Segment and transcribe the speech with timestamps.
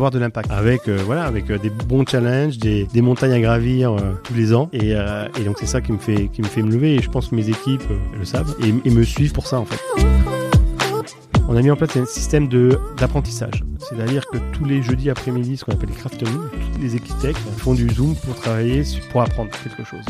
[0.00, 3.92] avoir de l'impact avec euh, voilà avec euh, des bons challenges, des, montagnes à gravir
[3.92, 6.62] euh, tous les ans et, et donc c'est ça qui me fait qui me fait
[6.62, 7.82] me lever et je pense que mes équipes
[8.18, 9.80] le savent et, me suivent pour ça en fait.
[11.48, 12.48] On a mis en place un système
[12.96, 17.36] d'apprentissage, c'est-à-dire que tous les jeudis après-midi, ce qu'on appelle les craft toutes les équipes
[17.58, 20.04] font du zoom pour travailler pour apprendre quelque chose.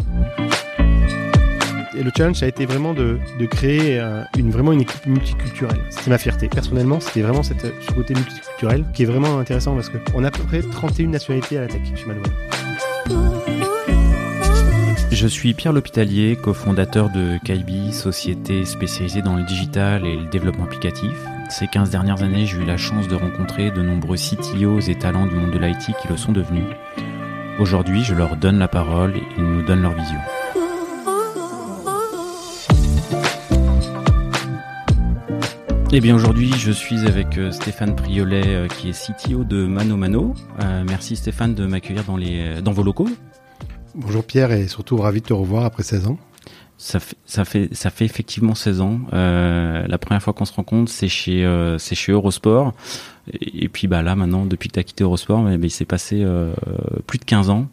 [1.97, 5.81] Et le challenge, a été vraiment de, de créer euh, une, vraiment une équipe multiculturelle.
[5.91, 6.49] C'était ma fierté.
[6.49, 10.31] Personnellement, c'était vraiment cette, ce côté multiculturel qui est vraiment intéressant parce qu'on a à
[10.31, 12.25] peu près 31 nationalités à la tech chez Manuel.
[15.11, 20.65] Je suis Pierre L'Hôpitalier, cofondateur de Kaibi, société spécialisée dans le digital et le développement
[20.65, 21.13] applicatif.
[21.51, 25.27] Ces 15 dernières années, j'ai eu la chance de rencontrer de nombreux CTOs et talents
[25.27, 26.65] du monde de l'IT qui le sont devenus.
[27.59, 30.21] Aujourd'hui, je leur donne la parole et ils nous donnent leur vision.
[35.93, 39.97] Eh bien aujourd'hui je suis avec euh, Stéphane Priolet euh, qui est CTO de Mano
[39.97, 40.35] Mano.
[40.61, 43.09] Euh, merci Stéphane de m'accueillir dans, les, dans vos locaux.
[43.97, 46.19] Bonjour Pierre et surtout ravi de te revoir après 16 ans.
[46.79, 49.01] Ça fait, ça fait, ça fait effectivement 16 ans.
[49.13, 52.73] Euh, la première fois qu'on se rencontre, c'est chez, euh, c'est chez Eurosport.
[53.33, 56.25] Et, puis bah là maintenant, depuis que tu as quitté Eurosport, mais, il s'est passé
[57.07, 57.69] plus de 15 ans.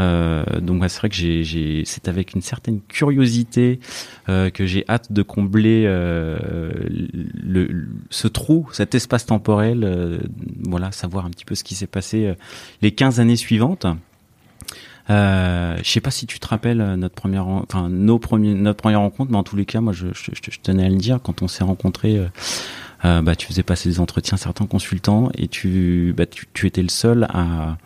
[0.00, 3.80] Euh, donc c'est vrai que j'ai, c'est avec une certaine curiosité
[4.28, 6.38] euh, que j'ai hâte de combler euh,
[8.08, 10.20] ce trou, cet espace temporel,
[10.64, 12.34] voilà, savoir un petit peu ce qui s'est passé
[12.82, 13.86] les 15 années suivantes.
[15.08, 19.00] Euh, je sais pas si tu te rappelles notre première, enfin nos premiers, notre première
[19.00, 20.06] rencontre, mais en tous les cas, moi, je,
[20.62, 22.20] tenais à le dire quand on s'est rencontrés.
[23.02, 27.26] Bah, tu faisais passer des entretiens certains consultants et tu, bah, tu, étais le seul
[27.30, 27.78] à,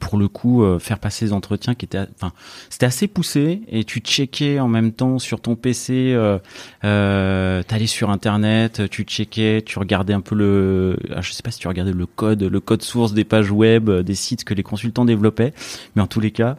[0.00, 2.32] pour le coup euh, faire passer des entretiens qui étaient enfin
[2.68, 6.38] c'était assez poussé et tu checkais en même temps sur ton PC euh,
[6.84, 11.50] euh, t'allais sur internet tu checkais tu regardais un peu le ah, je sais pas
[11.52, 14.64] si tu regardais le code le code source des pages web des sites que les
[14.64, 15.54] consultants développaient
[15.94, 16.56] mais en tous les cas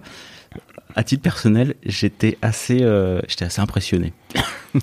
[0.96, 4.14] à titre personnel j'étais assez euh, j'étais assez impressionné.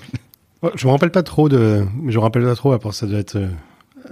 [0.75, 3.37] Je me rappelle pas trop de je me rappelle pas trop après ça doit être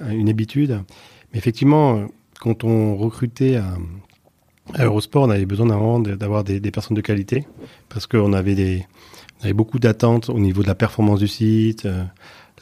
[0.09, 0.83] une habitude.
[1.31, 2.05] Mais effectivement
[2.43, 7.47] quand on recrutait à, Eurosport, on avait besoin d'avoir des, personnes de qualité
[7.87, 8.85] parce qu'on avait,
[9.53, 12.03] beaucoup d'attentes au niveau de la performance du site, euh,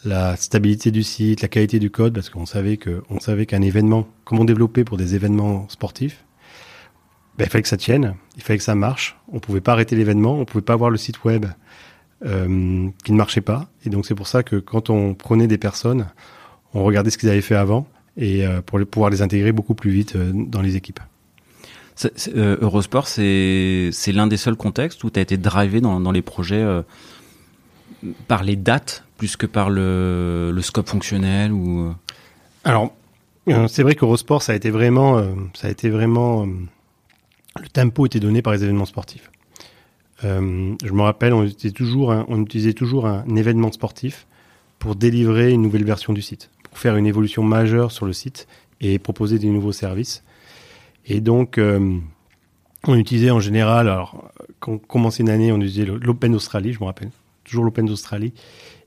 [0.05, 3.63] la stabilité du site, la qualité du code, parce qu'on savait que, on savait qu'un
[3.63, 6.25] événement, comment développer pour des événements sportifs,
[7.39, 9.17] ben, il fallait que ça tienne, il fallait que ça marche.
[9.31, 11.47] On pouvait pas arrêter l'événement, on pouvait pas avoir le site web
[12.23, 13.67] euh, qui ne marchait pas.
[13.83, 16.07] Et donc c'est pour ça que quand on prenait des personnes,
[16.75, 17.87] on regardait ce qu'ils avaient fait avant
[18.17, 20.99] et euh, pour pouvoir les intégrer beaucoup plus vite euh, dans les équipes.
[22.35, 26.21] Euh, Eurosport, c'est l'un des seuls contextes où tu as été drivé dans, dans les
[26.21, 26.65] projets
[28.27, 31.93] par les dates plus que par le, le scope fonctionnel ou
[32.63, 32.91] Alors,
[33.67, 35.23] c'est vrai qu'Eurosport, ça a été vraiment,
[35.53, 39.29] ça a été vraiment, le tempo était donné par les événements sportifs.
[40.23, 44.25] Je me rappelle, on utilisait toujours, un, on utilisait toujours un événement sportif
[44.79, 48.47] pour délivrer une nouvelle version du site pour faire une évolution majeure sur le site
[48.79, 50.23] et proposer des nouveaux services.
[51.05, 51.97] Et donc, euh,
[52.87, 56.79] on utilisait en général, alors, quand on commençait une année, on utilisait l'Open Australie, je
[56.79, 57.11] me rappelle,
[57.43, 58.33] toujours l'Open d'Australie.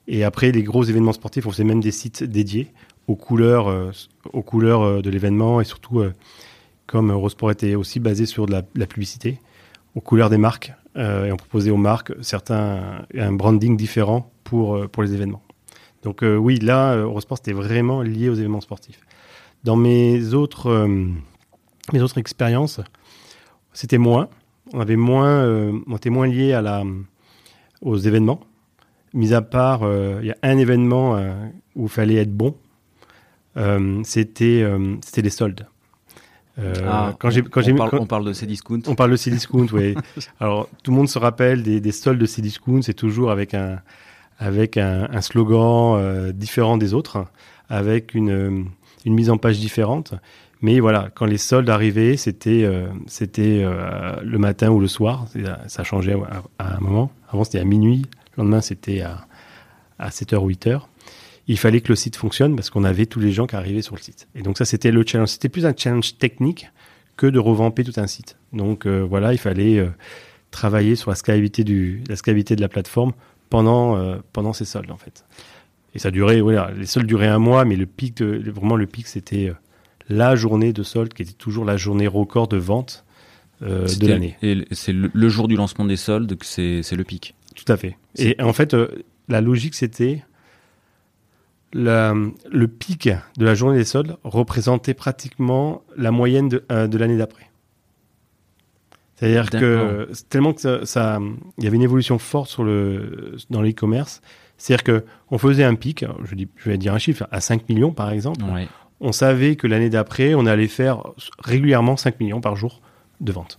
[0.08, 2.72] Et après, les gros événements sportifs, on faisait même des sites dédiés
[3.06, 3.90] aux couleurs, euh,
[4.32, 6.02] aux couleurs euh, de l'événement et surtout,
[6.86, 9.38] comme Eurosport était aussi basé sur la, la publicité,
[9.94, 10.72] aux couleurs des marques.
[10.96, 15.42] et on proposait aux marques certains, un branding différent pour, pour les événements.
[16.04, 19.00] Donc euh, oui, là, Eurosport, c'était vraiment lié aux événements sportifs.
[19.64, 21.08] Dans mes autres, euh,
[21.92, 22.80] mes autres expériences,
[23.72, 24.28] c'était moins.
[24.74, 26.84] On avait moins, euh, on était moins lié à la,
[27.80, 28.40] aux événements.
[29.14, 29.82] Mis à part,
[30.20, 31.16] il y a un événement
[31.76, 32.56] où il fallait être bon.
[34.02, 34.68] c'était,
[35.04, 35.68] c'était les soldes.
[36.58, 38.80] Ah, quand on, quand on, parle, on, parle, de Cdiscount.
[38.88, 39.94] On parle de Cdiscount, oui.
[40.40, 42.82] Alors tout le monde se rappelle des, des soldes de Cdiscount.
[42.82, 43.78] C'est toujours avec un,
[44.38, 47.26] avec un, slogan euh, différent des autres,
[47.68, 48.66] avec une,
[49.04, 50.14] une, mise en page différente.
[50.60, 55.26] Mais voilà, quand les soldes arrivaient, c'était euh, c'était euh, le matin ou le soir.
[55.66, 56.16] Ça changeait
[56.58, 57.10] à, un moment.
[57.28, 58.02] Avant, c'était à minuit.
[58.36, 59.26] Le lendemain, c'était à,
[59.98, 60.80] à 7h ou 8h.
[61.46, 63.94] Il fallait que le site fonctionne parce qu'on avait tous les gens qui arrivaient sur
[63.94, 64.28] le site.
[64.34, 65.28] Et donc ça, c'était le challenge.
[65.28, 66.70] C'était plus un challenge technique
[67.16, 68.36] que de revamper tout un site.
[68.52, 69.86] Donc voilà, il fallait
[70.50, 71.64] travailler sur la scalabilité,
[72.08, 73.12] la scalabilité de la plateforme
[73.50, 75.24] pendant, euh, pendant ces soldes, en fait.
[75.94, 79.06] Et ça durait, voilà, les soldes duraient un mois, mais le pic, vraiment le pic,
[79.06, 79.54] c'était euh,
[80.08, 83.04] la journée de solde qui était toujours la journée record de vente
[83.62, 84.36] euh, de l'année.
[84.42, 87.34] Et c'est le, jour du lancement des soldes que c'est le pic.
[87.54, 87.96] Tout à fait.
[88.16, 88.88] Et en fait, euh,
[89.28, 90.24] la logique, c'était
[91.72, 97.50] le pic de la journée des soldes représentait pratiquement la moyenne de, de l'année d'après.
[99.16, 101.20] C'est-à-dire que tellement que ça,
[101.58, 104.22] il y avait une évolution forte sur le, dans l'e-commerce.
[104.58, 107.68] C'est-à-dire que on faisait un pic, je, dis, je vais dire un chiffre, à 5
[107.68, 108.44] millions par exemple.
[109.00, 111.02] On savait que l'année d'après, on allait faire
[111.38, 112.80] régulièrement 5 millions par jour
[113.20, 113.58] de ventes.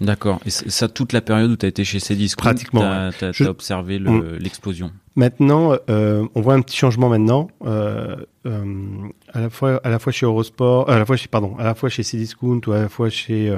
[0.00, 0.40] D'accord.
[0.46, 3.10] Et ça, toute la période où tu as été chez Cdiscount, Pratiquement.
[3.18, 3.98] Tu as, observé
[4.38, 4.92] l'explosion.
[5.16, 7.48] Maintenant, euh, on voit un petit changement maintenant.
[7.64, 8.16] Euh,
[8.46, 11.64] euh, à la fois, à la fois chez Eurosport, à la fois chez, pardon, à
[11.64, 13.52] la fois chez Cdiscount ou à la fois chez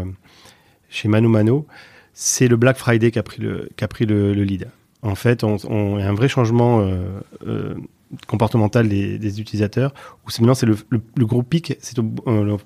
[0.90, 1.66] chez Mano Mano,
[2.12, 4.68] c'est le Black Friday qui a pris le qui a pris le, lead.
[5.02, 6.86] En fait, on, on a un vrai changement
[8.26, 9.94] comportemental des, des, utilisateurs.
[10.24, 12.04] Où maintenant c'est le, le, gros pic, c'est au,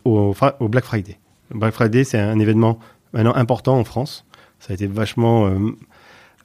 [0.04, 1.18] au, au Black Friday.
[1.50, 2.78] Le Black Friday, c'est un événement
[3.12, 4.24] maintenant important en France.
[4.58, 5.58] Ça a été vachement euh,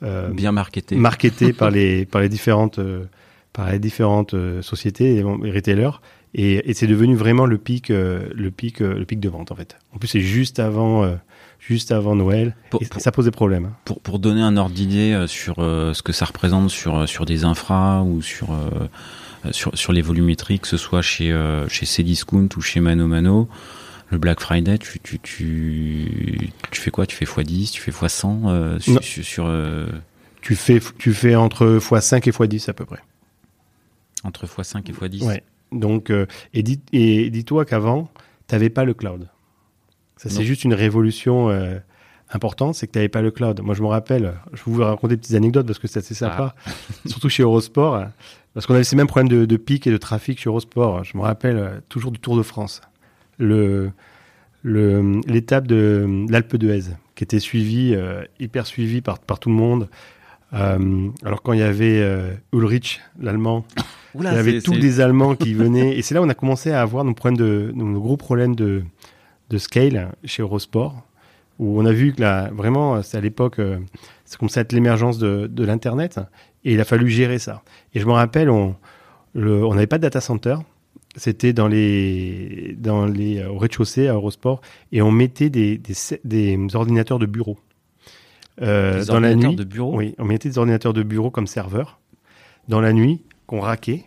[0.03, 3.05] euh, bien marketé, marketé par les par les différentes euh,
[3.53, 6.01] par les différentes sociétés et, retailers.
[6.35, 9.77] Et, et c'est devenu vraiment le pic, le pic, le pic de vente en fait.
[9.95, 11.17] En plus, c'est juste avant,
[11.59, 12.55] juste avant Noël.
[12.79, 13.65] et ça pose des problèmes.
[13.65, 13.75] Hein.
[13.85, 18.01] Pour, pour donner un ordre d'idée sur ce que ça représente sur sur des infras
[18.01, 18.49] ou sur
[19.51, 21.35] sur, sur les volumétries, que ce soit chez
[21.67, 23.49] chez Cdiscount ou chez Mano Mano,
[24.11, 27.05] le Black Friday, tu, tu, tu, tu fais quoi?
[27.05, 29.87] Tu fais x10, tu fais x100 euh, sur, euh,
[30.41, 32.99] tu, fais, tu fais entre x5 et x10 à peu près.
[34.23, 35.43] Entre x5 et x10 Ouais.
[35.71, 38.09] Donc, euh, et, dis, et dis-toi qu'avant,
[38.47, 39.29] tu n'avais pas le cloud.
[40.19, 41.49] Ça, c'est juste une révolution
[42.31, 43.61] importante, c'est que tu n'avais pas le cloud.
[43.63, 46.13] Moi, je me rappelle, je vais vous raconter des petites anecdotes parce que c'est assez
[46.13, 46.71] sympa, ah.
[47.07, 48.05] surtout chez Eurosport,
[48.53, 51.03] parce qu'on avait ces mêmes problèmes de, de pic et de trafic chez Eurosport.
[51.03, 52.81] Je me rappelle toujours du Tour de France
[53.39, 53.91] le
[54.63, 56.83] l'étape de l'Alpe d'Huez
[57.15, 59.87] qui était suivie euh, hyper suivie par par tout le monde
[60.53, 63.65] euh, alors quand il y avait euh, Ulrich l'allemand
[64.15, 66.71] il y avait tous des allemands qui venaient et c'est là où on a commencé
[66.71, 68.83] à avoir nos problèmes de nos gros problèmes de
[69.49, 71.03] de scale chez Eurosport
[71.59, 73.59] où on a vu que là vraiment c'est à l'époque
[74.25, 76.19] c'est comme ça être l'émergence de, de l'internet
[76.63, 77.63] et il a fallu gérer ça
[77.93, 78.75] et je me rappelle on
[79.35, 80.55] on n'avait pas de data center
[81.15, 84.61] c'était dans les, dans les, au rez-de-chaussée à Eurosport
[84.91, 85.93] et on mettait des, des,
[86.23, 87.57] des ordinateurs de bureau.
[88.61, 91.99] Euh, dans la nuit, de bureau Oui, on mettait des ordinateurs de bureau comme serveurs
[92.67, 94.05] dans la nuit qu'on raquait.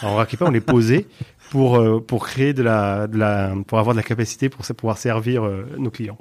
[0.00, 1.06] Alors, on raquait pas, on les posait
[1.50, 4.98] pour, euh, pour créer de la, de la, pour avoir de la capacité pour pouvoir
[4.98, 6.18] servir euh, nos clients.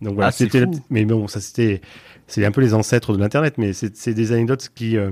[0.00, 1.80] Donc voilà, ah, c'était, mais bon, ça c'était,
[2.26, 5.10] c'est un peu les ancêtres de l'internet, mais c'est des anecdotes qui, euh,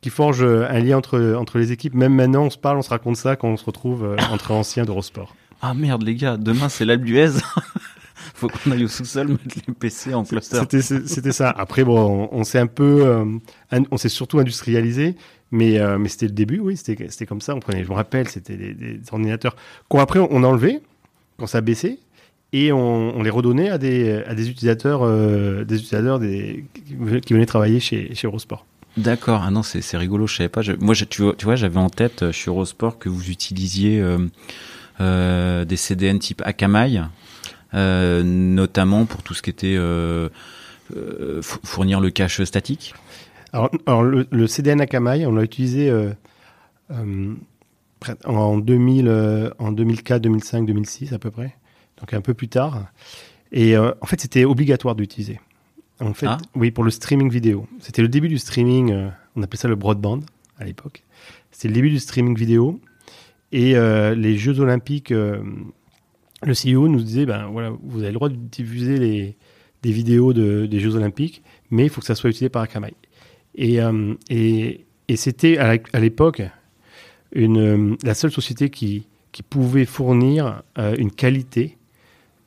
[0.00, 1.94] qui forge euh, un lien entre, entre les équipes.
[1.94, 4.84] Même maintenant, on se parle, on se raconte ça quand on se retrouve entre anciens
[4.84, 5.36] d'Eurosport.
[5.60, 7.30] Ah merde, les gars, demain c'est l'Albuez.
[8.34, 10.58] Faut qu'on aille au sous-sol mettre les PC en cluster.
[10.80, 11.50] C'était ça.
[11.50, 13.24] Après, bon, on, s'est un peu, euh,
[13.90, 15.16] on s'est surtout industrialisé,
[15.52, 17.54] mais, mais c'était le début, oui, c'était comme ça.
[17.54, 19.54] On prenait, je me rappelle, c'était des, ordinateurs
[19.88, 20.80] qu'on après on a enlevé
[21.38, 22.00] quand ça a baissé
[22.52, 25.06] et on, les redonnait à des, à des utilisateurs,
[25.64, 26.64] des utilisateurs des,
[27.24, 28.66] qui venaient travailler chez, chez Eurosport.
[28.96, 29.42] D'accord.
[29.44, 30.26] Ah non, c'est rigolo.
[30.26, 30.60] Je savais pas.
[30.80, 34.18] moi, je, tu, vois, j'avais en tête euh, chez Eurosport que vous utilisiez euh,
[35.00, 37.00] euh, des CDN type Akamai,
[37.74, 40.28] euh, notamment pour tout ce qui était euh,
[40.94, 42.94] euh fournir le cache statique.
[43.52, 45.92] Alors, alors le, le, CDN Akamai, on l'a utilisé
[48.24, 51.56] en 2000, en 2004, 2005, 2006 à peu près,
[51.98, 52.86] donc un peu plus tard.
[53.52, 55.38] Et en fait, c'était obligatoire d'utiliser.
[56.02, 56.38] En fait, ah.
[56.54, 57.66] oui, pour le streaming vidéo.
[57.78, 60.20] C'était le début du streaming, euh, on appelait ça le broadband
[60.58, 61.04] à l'époque.
[61.52, 62.80] C'était le début du streaming vidéo.
[63.52, 65.42] Et euh, les Jeux Olympiques, euh,
[66.42, 69.36] le CEO nous disait ben voilà, vous avez le droit de diffuser les,
[69.82, 72.94] des vidéos de, des Jeux Olympiques, mais il faut que ça soit utilisé par Akamai.
[73.54, 73.78] Et,
[74.30, 76.42] et, et c'était à l'époque
[77.32, 81.76] une, la seule société qui, qui pouvait fournir une qualité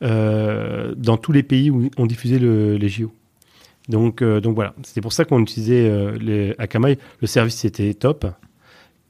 [0.00, 3.12] dans tous les pays où on diffusait le, les JO.
[3.88, 6.98] Donc, euh, donc voilà, c'était pour ça qu'on utilisait euh, Akamai.
[7.20, 8.26] Le service était top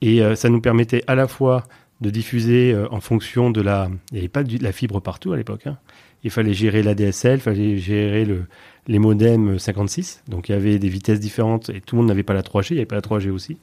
[0.00, 1.64] et euh, ça nous permettait à la fois
[2.02, 3.88] de diffuser en fonction de la.
[4.10, 5.66] Il n'y avait pas de la fibre partout à l'époque.
[5.66, 5.78] Hein.
[6.24, 8.44] Il fallait gérer la DSL, il fallait gérer le,
[8.86, 10.22] les modems 56.
[10.28, 12.68] Donc il y avait des vitesses différentes et tout le monde n'avait pas la 3G,
[12.70, 13.58] il n'y avait pas la 3G aussi.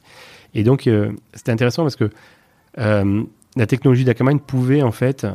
[0.54, 0.88] Et donc
[1.34, 2.10] c'était intéressant parce que
[2.76, 5.26] la technologie d'Akamai pouvait en fait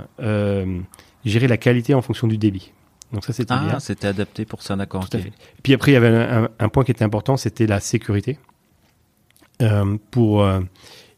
[1.26, 2.72] gérer la qualité en fonction du débit.
[3.12, 5.08] Donc ça c'était ah, c'était adapté pour ça, d'accord.
[5.64, 8.38] Puis après il y avait un, point qui était important, c'était la sécurité.
[9.62, 10.62] Euh, pour euh,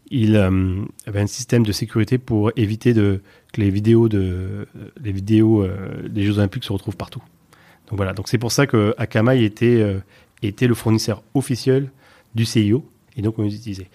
[0.09, 3.21] il euh, avait un système de sécurité pour éviter de
[3.57, 4.07] les vidéos
[4.99, 5.67] vidéos
[6.09, 7.21] des Jeux Olympiques se retrouvent partout.
[7.89, 8.13] Donc voilà.
[8.13, 10.01] Donc c'est pour ça que Akamai était
[10.41, 11.91] était le fournisseur officiel
[12.35, 13.89] du CIO et donc on les utilisait.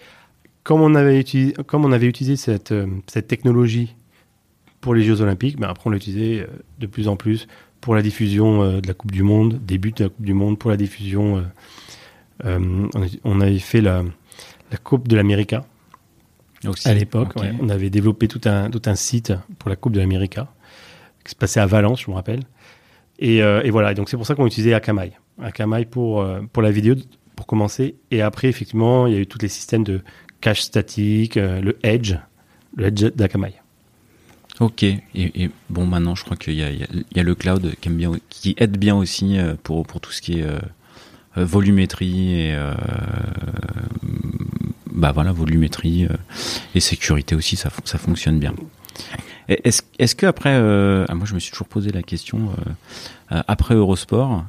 [0.63, 1.55] Comme on avait utilisé,
[2.01, 3.95] utilisé cette, technologie
[4.81, 6.47] pour les Jeux Olympiques, ben après on l'utilisait
[6.79, 7.47] de plus en plus
[7.81, 10.69] pour la diffusion de la Coupe du Monde, début de la Coupe du Monde, pour
[10.69, 11.43] la diffusion.
[12.43, 14.03] on avait fait la,
[14.83, 15.65] Coupe de l'América.
[16.85, 20.47] À l'époque, on avait développé tout un, tout un site pour la Coupe de l'América,
[21.23, 22.41] qui se passait à Valence, je me rappelle.
[23.19, 25.11] Et, euh, et voilà, donc c'est pour ça qu'on utilisait Akamai.
[25.41, 26.95] Akamai pour, euh, pour la vidéo,
[27.35, 27.95] pour commencer.
[28.11, 30.01] Et après, effectivement, il y a eu tous les systèmes de
[30.41, 32.15] cache statique, euh, le Edge,
[32.75, 33.53] le Edge d'Akamai.
[34.59, 37.89] Ok, et, et, bon, maintenant, je crois qu'il y, y, y a, le cloud qui,
[37.89, 40.47] aime bien, qui aide bien aussi pour, pour tout ce qui est
[41.35, 42.57] volumétrie et
[44.97, 46.17] bah voilà, volumétrie euh,
[46.73, 48.53] et sécurité aussi, ça, ça fonctionne bien.
[49.47, 52.49] Est-ce est que après, euh, ah, moi je me suis toujours posé la question,
[53.31, 54.43] euh, après Eurosport,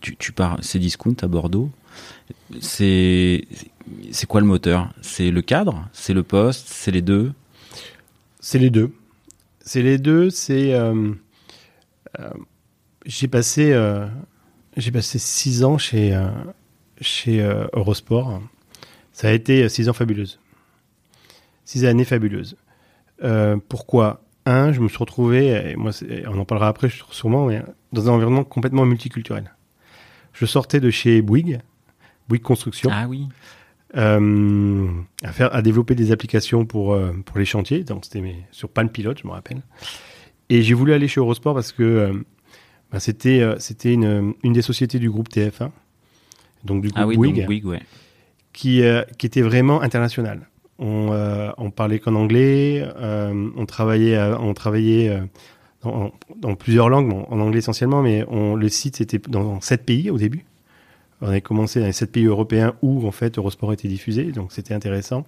[0.00, 1.70] tu, tu pars, c'est Discount à Bordeaux,
[2.60, 3.46] c'est
[4.26, 4.90] quoi le moteur?
[5.02, 5.86] C'est le cadre?
[5.92, 6.66] C'est le poste?
[6.68, 7.32] C'est les deux?
[8.40, 8.92] C'est les deux.
[9.60, 10.30] C'est les deux.
[10.30, 10.74] C'est
[13.04, 13.98] j'ai passé
[14.76, 16.18] j'ai passé six ans chez
[17.00, 17.40] chez
[17.72, 18.40] Eurosport
[19.12, 20.38] ça a été six ans fabuleuses.
[21.64, 22.56] Six années fabuleuses.
[23.22, 25.92] Euh, pourquoi Un, je me suis retrouvé, et moi,
[26.26, 27.62] on en parlera après sûrement, mais
[27.92, 29.52] dans un environnement complètement multiculturel.
[30.32, 31.58] Je sortais de chez Bouygues,
[32.28, 32.90] Bouygues Construction.
[32.92, 33.26] Ah oui.
[33.96, 34.88] Euh,
[35.24, 37.82] à faire, à développer des applications pour euh, pour les chantiers.
[37.82, 39.62] Donc c'était sur Pan Pilote, je me rappelle.
[40.48, 42.24] Et j'ai voulu aller chez Eurosport parce que
[42.92, 45.70] bah, c'était c'était une, une des sociétés du groupe TF1.
[46.62, 47.66] Donc du ah groupe ah oui, Bouygues.
[47.66, 47.82] ouais
[48.60, 50.46] qui, euh, qui était vraiment international.
[50.78, 55.18] On, euh, parlait qu'en anglais, euh, on travaillait, on travaillait
[55.82, 60.44] dans, plusieurs langues, en anglais essentiellement, mais le site était dans sept pays au début.
[61.22, 64.52] On avait commencé dans les sept pays européens où en fait Eurosport était diffusé, donc
[64.52, 65.24] c'était intéressant.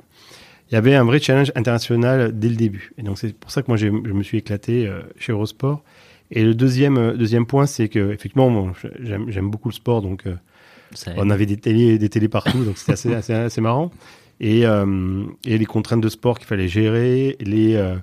[0.71, 3.63] Il y avait un vrai challenge international dès le début, et donc c'est pour ça
[3.63, 5.83] que moi je me suis éclaté chez Eurosport.
[6.31, 10.25] Et le deuxième deuxième point, c'est que effectivement, j'aime beaucoup le sport, donc
[11.17, 13.91] on avait des télés, des partout, donc c'était assez, assez, marrant.
[14.41, 17.95] Et, euh, et, les contraintes de sport qu'il fallait gérer, les, euh,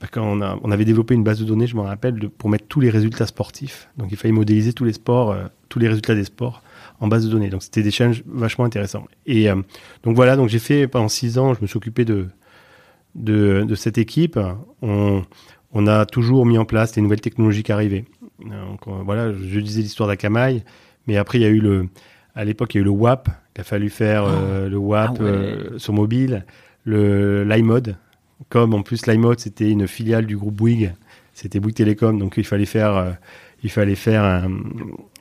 [0.00, 2.80] bah, quand on, avait développé une base de données, je me rappelle, pour mettre tous
[2.80, 3.88] les résultats sportifs.
[3.98, 6.62] Donc il fallait modéliser tous les sports, euh, tous les résultats des sports
[7.00, 7.50] en base de données.
[7.50, 9.04] Donc c'était des challenges vachement intéressants.
[9.26, 9.48] Et
[10.04, 12.28] donc voilà, donc j'ai fait pendant six ans, je me suis occupé de,
[13.16, 14.38] de, de cette équipe.
[14.80, 15.24] On,
[15.72, 18.04] on, a toujours mis en place les nouvelles technologies qui arrivaient.
[18.38, 20.62] Donc voilà, je disais l'histoire d'Akamai,
[21.08, 21.88] mais après il y a eu le
[22.34, 24.68] à l'époque, il y a eu le WAP, il a fallu faire euh, oh.
[24.68, 26.44] le WAP ah euh, sur mobile,
[26.84, 27.96] le l'iMode.
[28.48, 30.92] Comme en plus l'iMode c'était une filiale du groupe Bouygues,
[31.32, 33.12] c'était Bouygues Télécom, donc il fallait faire, euh,
[33.62, 34.50] il fallait faire un,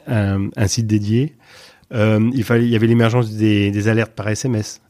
[0.08, 1.36] un, un site dédié.
[1.92, 4.82] il fallait, il y avait l'émergence des, des, alertes par SMS.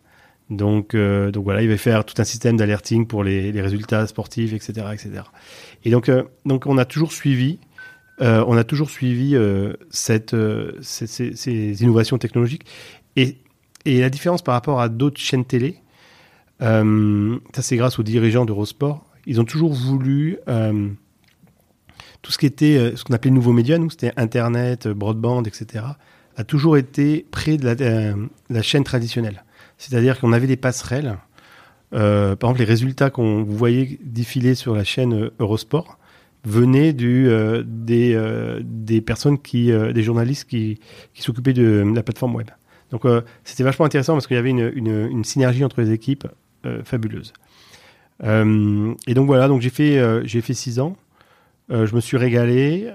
[0.50, 4.54] Donc, donc voilà, il va faire tout un système d'alerting pour les, les, résultats sportifs,
[4.54, 5.22] etc., etc.
[5.84, 6.12] Et donc,
[6.46, 7.60] donc on a toujours suivi
[8.22, 9.74] euh, on a toujours suivi euh,
[10.34, 12.66] euh, ces, innovations technologiques.
[13.16, 13.38] Et,
[13.86, 15.80] la différence par rapport à d'autres chaînes télé,
[16.62, 20.38] ça c'est grâce aux dirigeants d'Eurosport, ils ont toujours voulu
[22.22, 25.84] tout ce qui était ce qu'on appelait nouveaux médias, nous c'était Internet, broadband, etc.,
[26.38, 28.16] a toujours été près de la,
[28.50, 29.44] la chaîne traditionnelle.
[29.78, 31.18] C'est-à-dire qu'on avait des passerelles.
[31.92, 36.00] par exemple, les résultats qu'on voyez défiler sur la chaîne Eurosport,
[36.46, 40.80] venait du, euh, des, euh, des personnes qui, euh, des journalistes qui,
[41.14, 42.50] qui s'occupaient de la plateforme web.
[42.92, 43.06] Donc
[43.44, 46.28] c'était vachement intéressant parce qu'il y avait une, une, une, synergie entre les équipes
[46.84, 47.34] fabuleuse.
[48.22, 50.96] et donc voilà, donc j'ai fait j'ai fait six ans.
[51.72, 52.92] je me suis régalé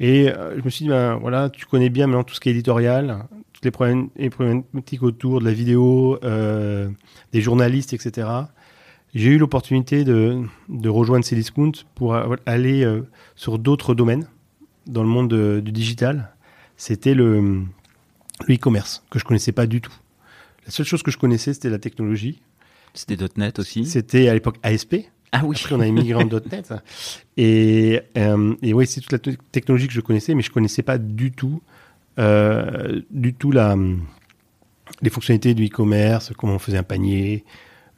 [0.00, 2.52] et je me suis dit ben voilà, tu connais bien maintenant tout ce qui est
[2.52, 8.26] éditorial, toutes les, les problématiques autour de la vidéo, des journalistes, etc.
[9.14, 12.14] J'ai eu l'opportunité de, de, rejoindre Cdiscount pour
[12.46, 14.28] aller euh, sur d'autres domaines
[14.86, 16.34] dans le monde du digital.
[16.76, 17.62] C'était le
[18.48, 19.94] e-commerce que je connaissais pas du tout.
[20.66, 22.40] La seule chose que je connaissais, c'était la technologie.
[22.94, 24.96] C'était .NET aussi C'était à l'époque ASP.
[25.32, 25.56] Ah oui.
[25.58, 26.74] Après, on a émigré en .NET.
[27.36, 29.18] Et, euh, et oui, c'est toute la
[29.52, 31.62] technologie que je connaissais, mais je connaissais pas du tout,
[32.18, 33.76] euh, du tout la,
[35.02, 37.44] les fonctionnalités du e-commerce, comment on faisait un panier,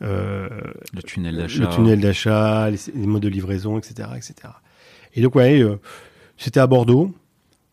[0.01, 4.35] le tunnel d'achat, le tunnel d'achat, les, modes de livraison, etc., etc.
[5.15, 5.79] Et donc ouais, euh,
[6.37, 7.13] c'était à Bordeaux.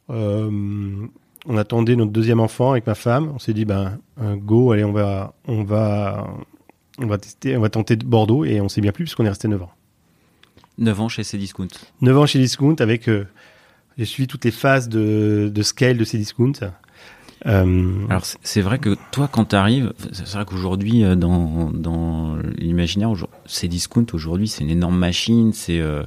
[0.09, 1.07] Euh,
[1.45, 3.31] on attendait notre deuxième enfant avec ma femme.
[3.33, 6.27] On s'est dit ben go, allez, on va, on va,
[6.99, 9.47] on va tester, on va tenter Bordeaux et on s'est bien plu puisqu'on est resté
[9.47, 9.71] 9 ans.
[10.77, 11.67] 9 ans chez Cdiscount.
[12.01, 13.07] 9 ans chez Discount avec.
[13.07, 13.27] Euh,
[13.97, 16.51] j'ai suivi toutes les phases de, de scale de Cdiscount.
[17.45, 22.35] Euh, Alors c'est vrai que toi quand tu arrives, c'est vrai qu'aujourd'hui euh, dans, dans
[22.57, 23.13] l'imaginaire,
[23.45, 26.03] Cdiscount aujourd'hui c'est une énorme machine, c'est euh,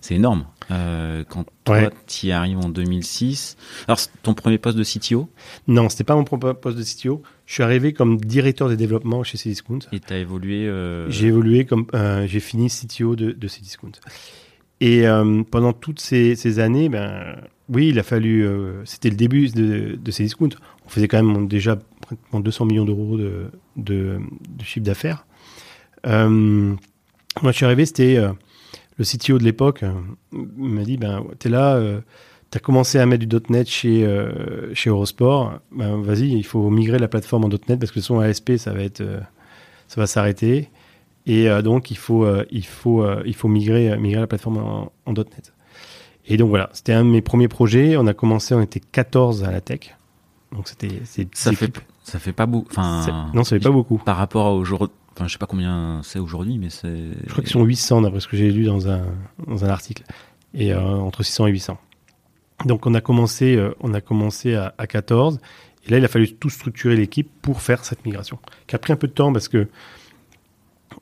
[0.00, 0.44] c'est énorme.
[0.70, 3.56] Euh, quand toi tu y arrives en 2006,
[3.88, 5.28] alors ton premier poste de CTO
[5.66, 7.22] Non, c'était pas mon premier poste de CTO.
[7.46, 9.80] Je suis arrivé comme directeur des développements chez Cdiscount.
[9.92, 10.70] Et tu as évolué.
[11.08, 11.86] J'ai évolué comme
[12.26, 13.92] j'ai fini CTO de, de Cdiscount.
[14.80, 15.06] Et
[15.50, 17.36] pendant toutes ces, ces, années, ben
[17.68, 18.46] oui, il a fallu.
[18.46, 20.50] Euh, c'était le début de, de Cdiscount.
[20.86, 23.18] On faisait quand même déjà pratiquement 200 millions d'euros
[23.76, 24.20] de,
[24.62, 25.26] chiffre d'affaires.
[26.06, 26.28] Euh,
[27.42, 28.20] moi, je suis arrivé, c'était
[28.98, 29.84] le CTO de l'époque
[30.32, 32.00] m'a dit ben t'es là
[32.50, 36.70] tu as commencé à mettre du .NET chez, euh, chez Eurosport, ben, vas-y, il faut
[36.70, 39.20] migrer la plateforme en .NET parce que son ASP, ça va être, euh,
[39.88, 40.70] ça va s'arrêter.
[41.26, 45.12] Et euh, donc, il faut, il faut, il faut migrer, migrer la plateforme en, en,
[45.12, 45.52] .NET.
[46.26, 47.96] Et donc voilà, c'était un de mes premiers projets.
[47.96, 49.96] On a commencé, on était 14 à la tech.
[50.52, 50.90] Donc c'était,
[51.32, 52.68] ça fait, ça fait pas beaucoup.
[52.70, 53.98] Enfin, non, ça fait pas beaucoup.
[53.98, 57.10] Par rapport à aujourd'hui, enfin, je sais pas combien c'est aujourd'hui, mais c'est.
[57.24, 59.02] Je crois qu'ils sont 800 d'après ce que j'ai lu dans un,
[59.46, 60.02] dans un article.
[60.54, 61.78] Et entre 600 et 800.
[62.64, 65.40] Donc on a commencé, euh, on a commencé à, à, 14.
[65.86, 68.38] Et là, il a fallu tout structurer l'équipe pour faire cette migration.
[68.66, 69.68] Qui a pris un peu de temps parce que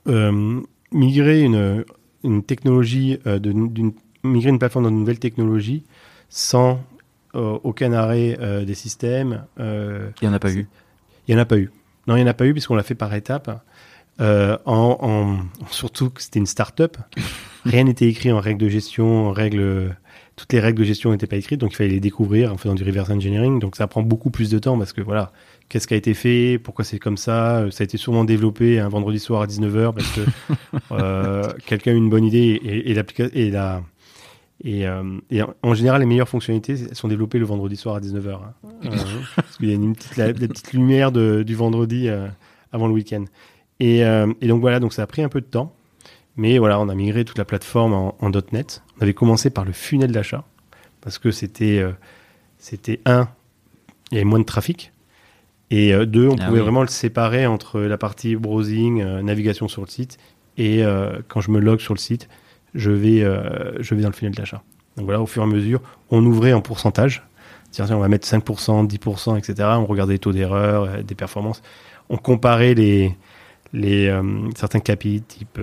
[0.09, 0.61] euh,
[0.93, 1.85] migrer une,
[2.23, 3.93] une technologie, euh, d'une,
[4.25, 5.85] migrer une plateforme dans une nouvelle technologie
[6.29, 6.81] sans
[7.35, 9.45] euh, aucun arrêt euh, des systèmes.
[9.59, 10.69] il n'y en a pas eu.
[11.27, 11.71] Il n'y en a pas eu.
[12.07, 13.63] Non, il n'y en a pas eu puisqu'on l'a fait par étapes.
[14.21, 15.39] En, en,
[15.71, 16.97] surtout que c'était une start-up.
[17.65, 19.95] Rien n'était écrit en règles de gestion, en règles
[20.37, 22.75] toutes les règles de gestion n'étaient pas écrites, donc il fallait les découvrir en faisant
[22.75, 23.61] du reverse engineering.
[23.61, 25.33] Donc ça prend beaucoup plus de temps parce que voilà,
[25.69, 27.67] qu'est-ce qui a été fait, pourquoi c'est comme ça.
[27.71, 30.21] Ça a été sûrement développé un vendredi soir à 19h parce que
[30.93, 32.97] euh, quelqu'un a eu une bonne idée et, et
[33.35, 33.83] et la
[34.65, 38.33] et, euh, et, en général, les meilleures fonctionnalités sont développées le vendredi soir à 19h.
[38.33, 38.55] Hein.
[38.87, 38.91] Euh,
[39.37, 42.27] parce qu'il y a une petite, la, petite lumière de, du vendredi euh,
[42.73, 43.27] avant le week-end.
[43.81, 45.75] Et, et donc voilà, donc ça a pris un peu de temps.
[46.37, 48.83] Mais voilà, on a migré toute la plateforme en, en .NET.
[48.97, 50.45] On avait commencé par le funnel d'achat
[51.01, 51.85] parce que c'était
[52.57, 53.29] c'était un,
[54.11, 54.93] il y avait moins de trafic
[55.71, 56.65] et deux, on ah pouvait oui.
[56.65, 60.19] vraiment le séparer entre la partie browsing, navigation sur le site
[60.57, 60.83] et
[61.27, 62.29] quand je me log sur le site,
[62.75, 64.63] je vais euh, je vais dans le funnel d'achat.
[64.97, 67.23] Donc voilà, au fur et à mesure, on ouvrait en pourcentage.
[67.71, 69.69] C'est-à-dire, on va mettre 5%, 10%, etc.
[69.79, 71.61] On regardait les taux d'erreur, euh, des performances.
[72.09, 73.17] On comparait les,
[73.73, 74.23] les euh,
[74.55, 75.59] certains KPI type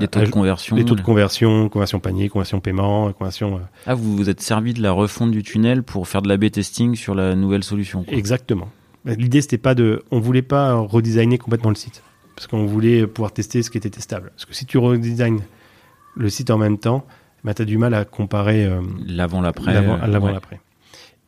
[0.00, 3.60] les taux de conversion, les taux de conversion, conversion panier, conversion paiement, conversion.
[3.86, 6.50] Ah, vous vous êtes servi de la refonte du tunnel pour faire de la B
[6.50, 8.02] testing sur la nouvelle solution.
[8.02, 8.16] Quoi.
[8.16, 8.68] Exactement.
[9.04, 12.02] L'idée c'était pas de, on voulait pas redesigner complètement le site
[12.36, 14.30] parce qu'on voulait pouvoir tester ce qui était testable.
[14.34, 15.40] Parce que si tu redesignes
[16.16, 17.06] le site en même temps,
[17.44, 19.78] bah, tu as du mal à comparer euh, l'avant l'après.
[19.78, 20.32] Ouais.
[20.32, 20.60] l'après.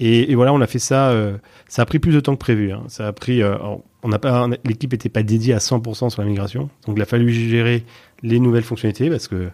[0.01, 1.11] Et, et, voilà, on a fait ça.
[1.11, 2.73] Euh, ça a pris plus de temps que prévu.
[2.73, 2.85] Hein.
[2.89, 3.43] Ça a pris.
[3.43, 3.57] Euh,
[4.03, 4.49] on n'a pas.
[4.65, 7.85] L'équipe n'était pas dédiée à 100% sur la migration, donc il a fallu gérer
[8.23, 9.51] les nouvelles fonctionnalités parce que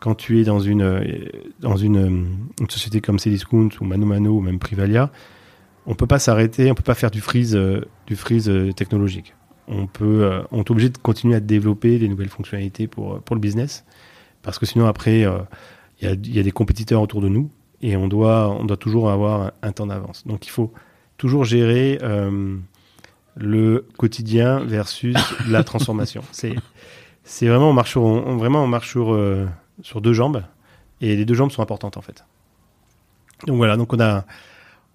[0.00, 1.28] quand tu es dans une
[1.60, 2.26] dans une,
[2.60, 5.10] une société comme Cdiscount ou Mano Mano ou même Privalia,
[5.86, 9.34] on peut pas s'arrêter, on peut pas faire du freeze euh, du freeze euh, technologique.
[9.68, 13.36] On peut, euh, on est obligé de continuer à développer des nouvelles fonctionnalités pour pour
[13.36, 13.84] le business
[14.42, 17.50] parce que sinon après il y a, y a des compétiteurs autour de nous
[17.80, 20.26] et on doit, on doit toujours avoir un, un temps d'avance.
[20.26, 20.72] Donc il faut
[21.16, 22.56] toujours gérer euh,
[23.36, 25.16] le quotidien versus
[25.48, 26.22] la transformation.
[26.32, 26.54] C'est,
[27.24, 29.46] c'est vraiment on marche sur, on, vraiment on marche sur, euh,
[29.82, 30.42] sur deux jambes
[31.00, 32.24] et les deux jambes sont importantes en fait.
[33.46, 34.24] Donc voilà, donc on a,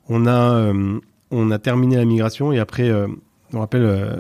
[0.10, 1.00] on a, euh,
[1.32, 3.08] on a terminé la migration et après, euh,
[3.54, 4.20] on rappelle, euh,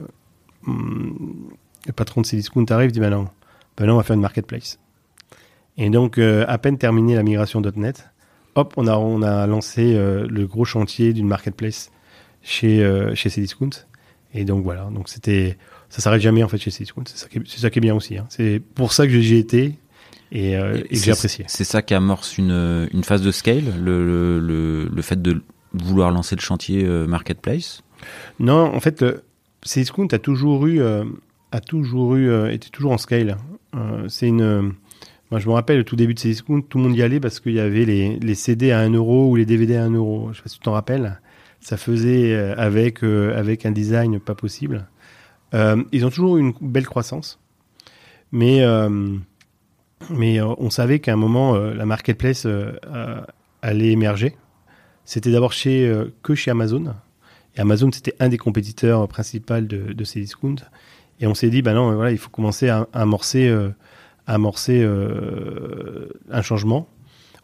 [0.65, 3.29] le patron de Cdiscount arrive, dit ben non,
[3.77, 4.79] ben non, on va faire une marketplace.
[5.77, 8.09] Et donc, euh, à peine terminé la migration .NET,
[8.55, 11.91] hop, on a, on a lancé euh, le gros chantier d'une marketplace
[12.41, 13.69] chez, euh, chez Cdiscount.
[14.33, 15.57] Et donc voilà, donc c'était,
[15.89, 17.03] ça s'arrête jamais en fait chez Cdiscount.
[17.05, 18.17] C'est ça, qui est, c'est ça qui est bien aussi.
[18.17, 18.25] Hein.
[18.29, 19.75] C'est pour ça que j'y ai été
[20.31, 21.45] et, euh, et, et que j'ai apprécié.
[21.47, 26.11] C'est ça qui amorce une, une phase de scale, le, le, le fait de vouloir
[26.11, 27.83] lancer le chantier marketplace?
[28.39, 29.05] Non, en fait,
[29.63, 33.37] Cdiscount a toujours eu, a toujours eu, était toujours en scale.
[34.07, 34.73] C'est une
[35.29, 37.19] moi, je me rappelle, au tout début de ces discounts, tout le monde y allait
[37.19, 39.91] parce qu'il y avait les, les, CD à 1 euro ou les DVD à 1
[39.91, 40.29] euro.
[40.31, 41.19] Je sais pas si tu t'en rappelles.
[41.59, 44.87] Ça faisait euh, avec, euh, avec un design pas possible.
[45.53, 47.39] Euh, ils ont toujours eu une belle croissance.
[48.31, 48.61] Mais,
[50.09, 52.45] mais on savait qu'à un moment, la marketplace
[53.61, 54.35] allait émerger.
[55.05, 55.89] C'était d'abord chez,
[56.23, 56.93] que chez Amazon.
[57.55, 60.57] Et Amazon, c'était un des compétiteurs principaux de, de ces discounts.
[61.21, 63.49] Et on s'est dit, bah non, voilà, il faut commencer à amorcer
[64.27, 64.87] amorcer
[66.29, 66.87] un changement,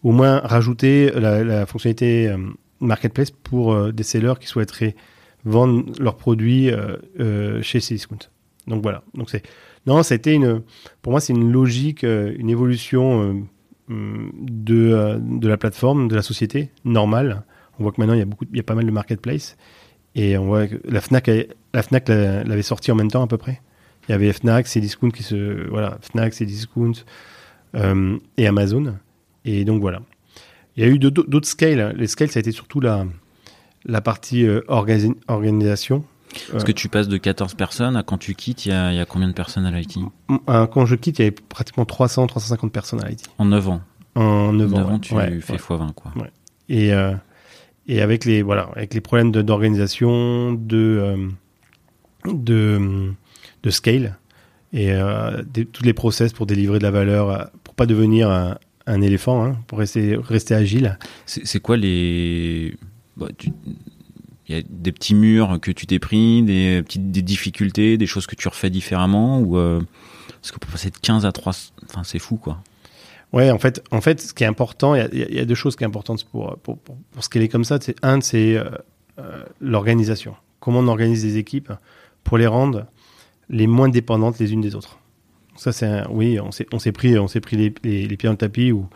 [0.03, 2.35] au moins rajouter la, fonctionnalité
[2.79, 4.95] marketplace pour des sellers qui souhaiteraient
[5.45, 6.69] vendre leurs produits
[7.61, 8.29] chez Cdiscount.
[8.67, 9.03] Donc voilà.
[9.13, 9.43] Donc c'est
[9.85, 10.61] non, c'était une
[11.01, 13.47] pour moi c'est une logique, une évolution
[13.89, 17.43] de, de la plateforme, de la société normale.
[17.79, 19.57] On voit que maintenant il y a beaucoup, il y a pas mal de marketplace
[20.15, 21.29] et on voit que la Fnac,
[21.73, 23.61] la Fnac l'avait sorti en même temps à peu près.
[24.07, 26.93] Il y avait Fnac, Cdiscount qui se, voilà, Fnac, Cdiscount
[27.75, 28.95] euh, et Amazon.
[29.45, 30.01] Et donc voilà.
[30.75, 31.93] Il y a eu d'autres scales.
[31.95, 33.05] Les scales, ça a été surtout la,
[33.85, 36.03] la partie euh, organisation.
[36.53, 39.05] Est-ce que tu passes de 14 personnes à quand tu quittes, il y y a
[39.05, 39.99] combien de personnes à l'IT
[40.47, 43.29] Quand je quitte, il y avait pratiquement 300, 350 personnes à l'IT.
[43.37, 43.81] En 9 ans
[44.15, 44.77] En 9 ans.
[44.77, 46.11] 9 ans, tu fais x20, quoi.
[46.69, 47.13] Et, euh,
[47.87, 51.29] et avec les voilà avec les problèmes d'organisation de euh,
[52.33, 53.11] de,
[53.63, 54.17] de scale
[54.71, 58.57] et euh, tous les process pour délivrer de la valeur euh, pour pas devenir un,
[58.85, 62.75] un éléphant hein, pour rester rester agile c'est quoi les
[63.17, 63.27] bah,
[64.47, 68.07] il y a des petits murs que tu t'es pris des petites des difficultés des
[68.07, 69.57] choses que tu refais différemment ou
[70.41, 71.53] parce que pour passer de 15 à 3
[71.85, 72.61] enfin c'est fou quoi
[73.33, 75.75] Ouais, en fait, en fait, ce qui est important, il y, y, a deux choses
[75.75, 77.79] qui sont importantes pour, pour, pour, pour scaler comme ça.
[77.81, 78.65] C'est un, c'est euh,
[79.17, 80.35] euh, l'organisation.
[80.59, 81.73] Comment on organise des équipes
[82.23, 82.85] pour les rendre
[83.49, 84.99] les moins dépendantes les unes des autres.
[85.55, 88.33] Ça, c'est oui, on s'est, on pris, on s'est pris les, les, les, pieds dans
[88.33, 88.87] le tapis ou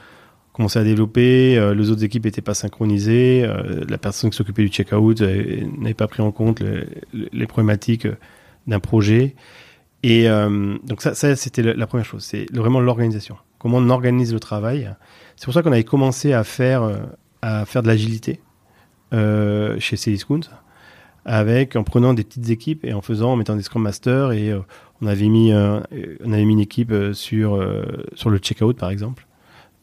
[0.57, 1.57] commencé à développer.
[1.57, 3.43] Euh, les autres équipes n'étaient pas synchronisées.
[3.45, 7.45] Euh, la personne qui s'occupait du checkout euh, n'avait pas pris en compte le, les
[7.45, 8.07] problématiques
[8.65, 9.35] d'un projet.
[10.03, 12.23] Et donc ça, c'était la première chose.
[12.23, 14.93] C'est vraiment l'organisation comment on organise le travail.
[15.35, 16.89] C'est pour ça qu'on avait commencé à faire,
[17.41, 18.39] à faire de l'agilité
[19.11, 20.41] chez Cdiscount,
[21.27, 24.49] avec en prenant des petites équipes et en faisant, en mettant des Scrum Masters et
[24.49, 24.59] euh,
[25.01, 27.63] on avait mis, on avait mis une équipe sur
[28.15, 29.27] sur le checkout par exemple,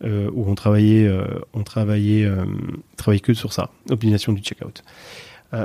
[0.02, 1.08] où on travaillait,
[1.52, 2.28] on travaillait,
[2.96, 4.82] travaillait que sur ça, l'optimisation du checkout.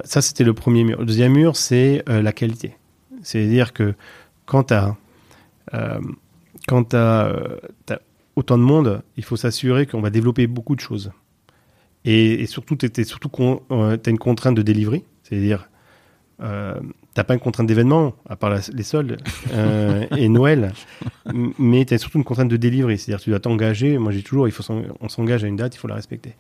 [0.04, 1.00] ça c'était le premier mur.
[1.00, 2.76] Le deuxième mur c'est la qualité,
[3.24, 3.96] c'est-à-dire que
[4.46, 4.96] quand tu as
[6.68, 6.96] quand tu
[8.36, 11.12] autant de monde, il faut s'assurer qu'on va développer beaucoup de choses.
[12.06, 15.70] Et, surtout, tu as euh, une contrainte de délivrer, c'est-à-dire,
[16.42, 16.80] euh,
[17.14, 19.18] t'as pas une contrainte d'événement, à part les soldes
[19.52, 20.72] euh, et Noël,
[21.58, 23.98] mais tu as surtout une contrainte de délivrer, c'est-à-dire tu dois t'engager.
[23.98, 24.64] Moi, j'ai toujours, il faut
[25.00, 26.36] on s'engage à une date, il faut la respecter.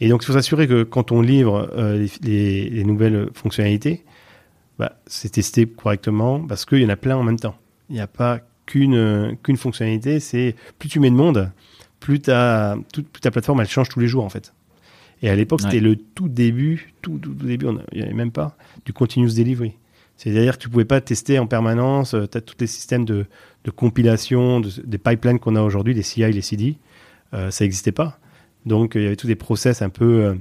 [0.00, 4.04] Et donc, il faut s'assurer que quand on livre euh, les, les, nouvelles fonctionnalités,
[4.78, 7.54] bah, c'est testé correctement parce qu'il y en a plein en même temps.
[7.90, 10.18] Il n'y a pas qu'une fonctionnalité.
[10.20, 11.52] C'est plus tu mets de monde,
[12.00, 14.52] plus ta toute, ta plateforme elle change tous les jours en fait.
[15.22, 18.56] Et à l'époque, c'était le tout début, tout, tout, début, il n'y avait même pas
[18.84, 19.72] du continuous delivery.
[20.16, 23.26] C'est-à-dire que tu pouvais pas tester en permanence, euh, tu as tous les systèmes de,
[23.64, 26.76] de compilation, des pipelines qu'on a aujourd'hui, les CI, les CD,
[27.32, 28.18] euh, ça n'existait pas.
[28.64, 30.34] Donc il y avait tous des process un peu, euh,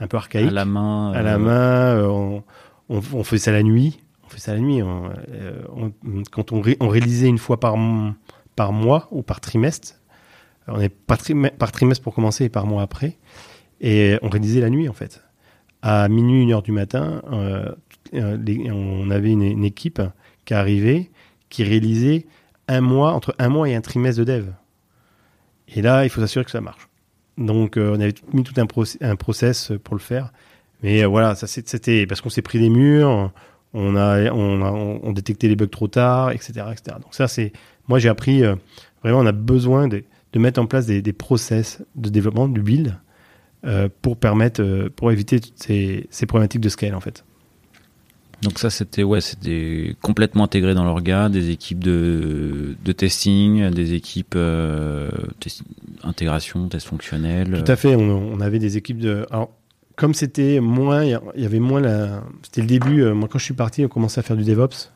[0.00, 0.48] un peu archaïques.
[0.48, 1.12] À la main.
[1.12, 2.42] À la main, on,
[2.88, 4.82] on, on faisait ça la nuit on fait ça la nuit.
[4.82, 5.90] On, euh,
[6.30, 7.74] quand on, on, réalisait une fois par,
[8.56, 9.94] par mois ou par trimestre,
[10.68, 11.18] on est par,
[11.58, 13.18] par trimestre pour commencer et par mois après,
[13.80, 15.22] et on réalisait la nuit en fait.
[15.82, 17.72] À minuit, une heure du matin, euh,
[18.14, 18.36] euh
[18.70, 20.02] on avait une, équipe
[20.44, 21.10] qui arrivait,
[21.48, 22.26] qui réalisait
[22.68, 24.46] un mois, entre un mois et un trimestre de dev.
[25.74, 26.88] Et là, il faut s'assurer que ça marche.
[27.38, 28.66] Donc, euh, on avait mis tout un,
[29.16, 30.32] process pour le faire.
[30.82, 33.32] Mais voilà, ça c'était parce qu'on s'est pris des murs,
[33.72, 36.96] on a, on a on détecté les bugs trop tard, etc., etc.
[37.02, 37.52] Donc ça, c'est,
[37.86, 38.42] moi j'ai appris
[39.02, 40.04] vraiment, on a besoin de,
[40.36, 42.96] mettre en place des, des, process de développement du build
[44.02, 47.24] pour permettre, euh, pour éviter toutes ces, ces, problématiques de scale en fait.
[48.42, 53.92] Donc ça, c'était ouais, c'était complètement intégré dans l'orga, des équipes de, de testing, des
[53.92, 55.10] équipes euh,
[56.02, 57.62] intégration, test fonctionnel.
[57.64, 57.94] Tout à fait.
[57.94, 59.26] On, on, avait des équipes de.
[59.30, 59.50] Alors,
[59.96, 62.22] comme c'était moins, il y avait moins la.
[62.42, 63.02] C'était le début.
[63.02, 64.90] Euh, moi, quand je suis parti, on commençait à faire du DevOps.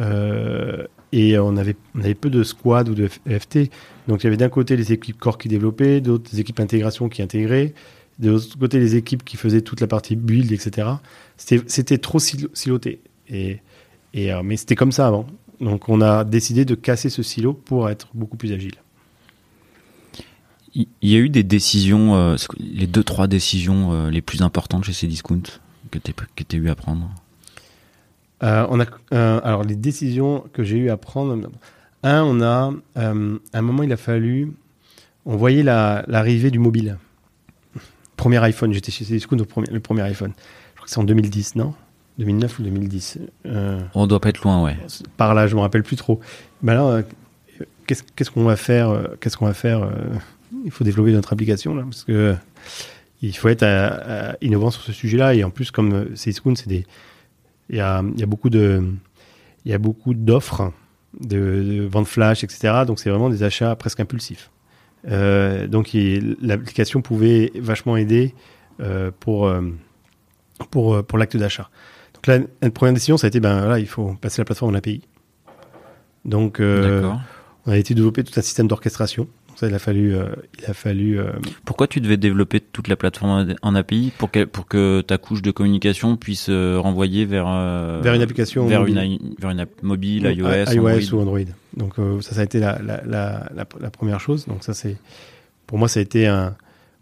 [0.00, 3.70] Euh, et on avait, on avait peu de squad ou de FT.
[4.08, 7.22] Donc, il y avait d'un côté les équipes core qui développaient, d'autres équipes intégration qui
[7.22, 7.74] intégraient,
[8.18, 10.88] de l'autre côté les équipes qui faisaient toute la partie build, etc.
[11.36, 13.00] C'était trop siloté.
[13.28, 13.60] Et,
[14.14, 15.26] et, euh, mais c'était comme ça avant.
[15.60, 18.74] Donc, on a décidé de casser ce silo pour être beaucoup plus agile.
[20.74, 24.84] Il y a eu des décisions, euh, les deux trois décisions euh, les plus importantes
[24.84, 25.42] chez Cdiscount
[25.90, 27.10] que tu as eu à prendre?
[28.40, 28.86] On a,
[29.40, 31.50] alors les décisions que j'ai eu à prendre.
[32.04, 34.52] Un, on a à un moment il a fallu,
[35.24, 36.98] on voyait l'arrivée du mobile.
[38.18, 40.32] Premier iPhone, j'étais chez Cdiscount le premier, le premier iPhone.
[40.36, 41.72] Je crois que c'est en 2010, non?
[42.18, 43.18] 2009 ou 2010
[43.94, 44.76] On doit pas être loin, ouais.
[45.16, 46.20] Par là, je me rappelle plus trop.
[46.62, 47.02] Ben là,
[47.86, 49.88] qu'est-ce qu'on va faire Qu'est-ce qu'on va faire
[50.64, 52.34] Il faut développer notre application là, parce que
[53.22, 53.64] il faut être
[54.42, 55.34] innovant sur ce sujet-là.
[55.34, 56.86] Et en plus, comme Syscoon, c'est des,
[57.70, 58.82] il y a, il y a beaucoup de,
[59.64, 60.72] il y a beaucoup d'offres
[61.20, 62.84] de, vente flash, etc.
[62.86, 64.50] Donc c'est vraiment des achats presque impulsifs.
[65.10, 65.96] Euh, donc
[66.40, 68.34] l'application pouvait vachement aider
[68.80, 69.62] euh, pour, euh,
[70.70, 71.70] pour, pour l'acte d'achat.
[72.14, 74.74] Donc là, une première décision, ça a été, ben là, il faut passer la plateforme
[74.74, 75.02] en API.
[76.24, 80.70] Donc, on a été développer tout un système d'orchestration ça, il a fallu, euh, il
[80.70, 81.18] a fallu.
[81.18, 81.32] Euh,
[81.64, 85.42] Pourquoi tu devais développer toute la plateforme en API pour que pour que ta couche
[85.42, 87.46] de communication puisse euh, renvoyer vers
[88.00, 91.40] vers une application vers une vers une app mobile, iOS, iOS ou Android.
[91.76, 94.46] Donc ça, ça a été la la, la, la, première chose.
[94.46, 94.96] Donc ça, c'est
[95.66, 96.54] pour moi, ça a été un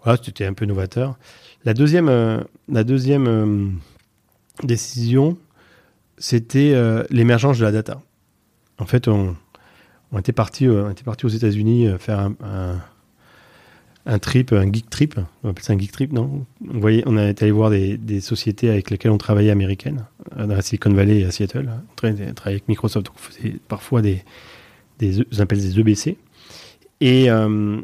[0.03, 1.19] voilà, c'était un peu novateur.
[1.66, 2.09] La deuxième
[2.71, 3.81] la deuxième
[4.62, 5.37] décision,
[6.16, 6.75] c'était
[7.11, 8.01] l'émergence de la data.
[8.79, 9.37] En fait, on
[10.12, 12.31] on était parti, euh, on était parti aux États-Unis euh, faire
[14.07, 15.19] un, trip, un geek trip.
[15.42, 16.47] On appelle ça un geek trip, non?
[16.64, 20.07] On, est allé voir des, sociétés avec lesquelles on travaillait américaines,
[20.38, 21.69] euh, dans la Silicon Valley à Seattle.
[21.69, 24.23] On travaillait avec Microsoft, on faisait parfois des,
[24.99, 26.16] des, appelle des EBC.
[27.01, 27.75] Et, on,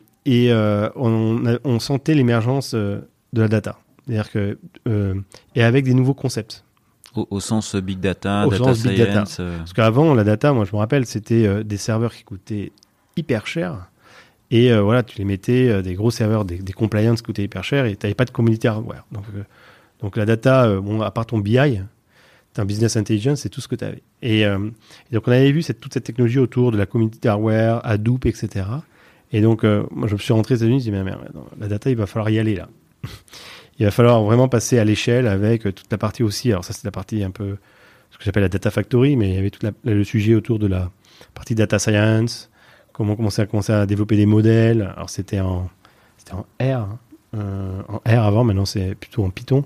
[1.81, 3.03] sentait l'émergence de
[3.35, 3.79] la data.
[4.09, 4.19] Et
[5.63, 6.65] avec des nouveaux concepts.
[7.15, 9.37] Au, sens big data, data science.
[9.41, 9.59] Euh.
[9.59, 12.73] Parce qu'avant, la data, moi je me rappelle, c'était euh, des serveurs qui coûtaient
[13.17, 13.89] hyper cher.
[14.51, 17.65] Et euh, voilà, tu les mettais, des gros serveurs, des, des compliance qui coûtaient hyper
[17.65, 19.05] cher et tu n'avais pas de community hardware.
[19.13, 19.25] Donc,
[20.01, 23.77] donc la data, bon, à part ton BI, un business intelligence, c'est tout ce que
[23.77, 24.03] tu avais.
[24.21, 24.45] Et,
[25.11, 28.67] donc on avait vu cette, toute cette technologie autour de la community hardware, Hadoop, etc.
[29.33, 31.13] Et donc moi je me suis rentré aux États-Unis, je me dit mais,
[31.59, 32.69] la data, il va falloir y aller là
[33.83, 36.53] il va falloir vraiment passer à l'échelle avec toute la partie aussi.
[36.53, 37.57] Alors ça, c'est la partie un peu
[38.13, 40.69] ce que j'appelle la data factory, mais il y avait tout le sujet autour de
[40.69, 40.91] la
[41.35, 42.49] partie data science,
[42.93, 44.93] comment commencer à commencer à développer des modèles.
[44.95, 45.69] Alors c'était en
[46.17, 46.99] c'était en R, hein.
[47.35, 49.65] euh, en R avant, maintenant c'est plutôt en Python.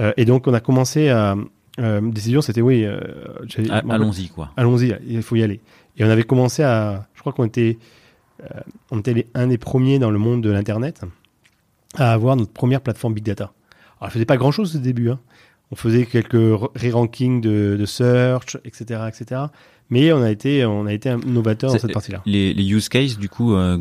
[0.00, 1.36] Euh, et donc on a commencé à
[1.78, 2.84] euh, décision, c'était oui.
[2.84, 2.98] Euh,
[3.88, 4.50] allons-y quoi.
[4.56, 5.60] Allons-y, il faut y aller.
[5.96, 7.78] Et on avait commencé à, je crois qu'on était,
[8.90, 11.02] on était un des premiers dans le monde de l'internet
[11.98, 13.52] à avoir notre première plateforme Big Data.
[13.98, 15.10] Alors, elle faisait pas grand chose au début.
[15.10, 15.18] Hein.
[15.70, 19.42] On faisait quelques re-rankings de, de, search, etc., etc.
[19.90, 22.22] Mais on a été, on a été un novateur dans cette partie-là.
[22.24, 23.76] Les, les, use cases, du coup, euh,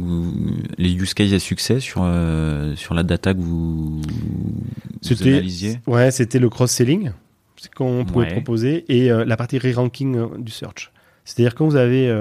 [0.77, 5.79] les use cases à succès sur euh, sur la data que vous, vous analysiez?
[5.85, 7.11] Ouais, c'était le cross-selling,
[7.57, 10.91] c'est qu'on pouvait proposer, et euh, la partie re-ranking du search.
[11.23, 12.13] C'est-à-dire quand vous avez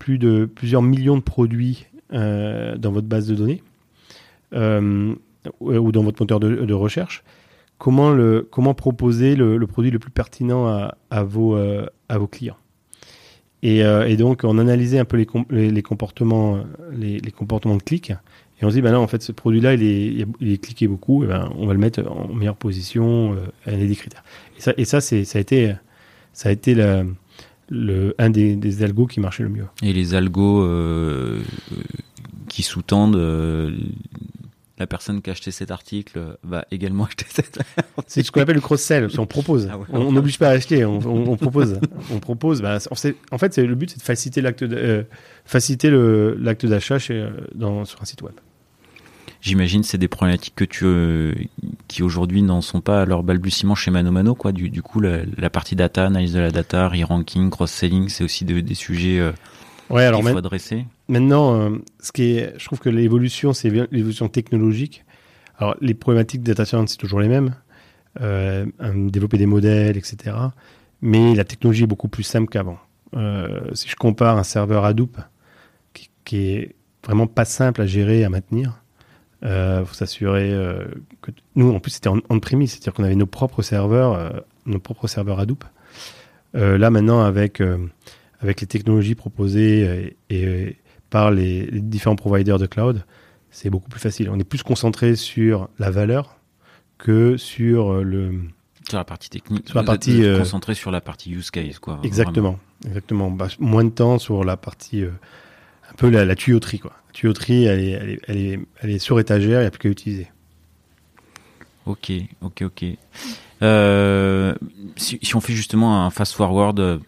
[0.00, 3.62] plus de plusieurs millions de produits dans votre base de données,
[4.52, 7.22] ou dans votre moteur de, recherche,
[7.78, 12.26] comment, le, comment proposer le, produit le plus pertinent à, à vos, euh, à vos
[12.26, 12.56] clients?
[13.62, 15.16] Et, euh, et, donc, on analysait un peu
[15.50, 16.60] les, les, comportements,
[16.92, 18.12] les, comportements de clic.
[18.60, 20.86] Et on se dit, ben là, en fait, ce produit-là, il est, il est cliqué
[20.86, 21.24] beaucoup.
[21.26, 23.34] Ben, on va le mettre en meilleure position.
[23.34, 24.24] Euh, a des critères.
[24.56, 25.74] Et ça, et ça, a été,
[26.32, 26.74] ça a été
[27.68, 29.66] le, un des, algos qui marchait le mieux.
[29.82, 31.40] Et les algos euh,
[32.48, 33.16] qui sous-tendent
[34.78, 37.58] la personne qui a acheté cet article va également acheter cet
[38.06, 39.08] C'est ce qu'on appelle le cross-sell.
[39.18, 39.68] On propose.
[39.70, 40.84] Ah on n'oblige pas à acheter.
[40.84, 41.80] On, propose.
[42.12, 42.62] on propose.
[42.62, 45.04] Bah, en fait, le but, c'est de faciliter l'acte euh,
[45.44, 48.34] faciliter l'acte d'achat euh, sur un site web.
[49.40, 51.34] J'imagine c'est des problématiques que tu euh,
[51.88, 54.50] qui aujourd'hui n'en sont pas à leur balbutiement chez Mano Mano quoi.
[54.50, 59.22] Du, coup la, partie data, analyse de la data, re-ranking, cross-selling, c'est aussi des sujets
[59.90, 63.70] ouais, alors qu'il faut adresser Maintenant, euh, ce qui est, je trouve que l'évolution, c'est
[63.70, 65.04] l'évolution technologique.
[65.58, 67.54] Alors, les problématiques de data science, c'est toujours les mêmes.
[68.20, 68.66] Euh,
[69.08, 70.36] développer des modèles, etc.
[71.02, 72.78] Mais la technologie est beaucoup plus simple qu'avant.
[73.14, 75.18] Euh, si je compare un serveur Hadoop,
[75.92, 78.82] qui, qui, est vraiment pas simple à gérer, à maintenir,
[79.42, 80.50] il faut s'assurer
[81.22, 84.80] que nous, en plus, c'était en, en premise, c'est-à-dire qu'on avait nos propres serveurs, nos
[84.80, 85.64] propres serveurs Hadoop.
[86.54, 87.62] là, maintenant, avec
[88.40, 90.76] avec les technologies proposées et
[91.10, 93.04] par les, différents providers de cloud,
[93.50, 94.30] c'est beaucoup plus facile.
[94.30, 96.36] On est plus concentré sur la valeur
[96.98, 98.40] que sur euh, le
[98.88, 99.68] sur la partie technique.
[99.68, 102.00] Sur la partie euh, concentré sur la partie use case quoi.
[102.04, 103.30] Exactement, exactement.
[103.30, 105.10] Bah, moins de temps sur la partie euh,
[105.90, 106.92] un peu la, tuyauterie quoi.
[107.08, 109.70] La tuyauterie, elle est, elle est, elle est, elle est sur étagère, il n'y a
[109.70, 110.28] plus qu'à utiliser.
[111.86, 112.84] Ok, ok, ok.
[113.62, 114.54] Euh,
[114.96, 116.98] si, si, on fait justement un fast forward euh,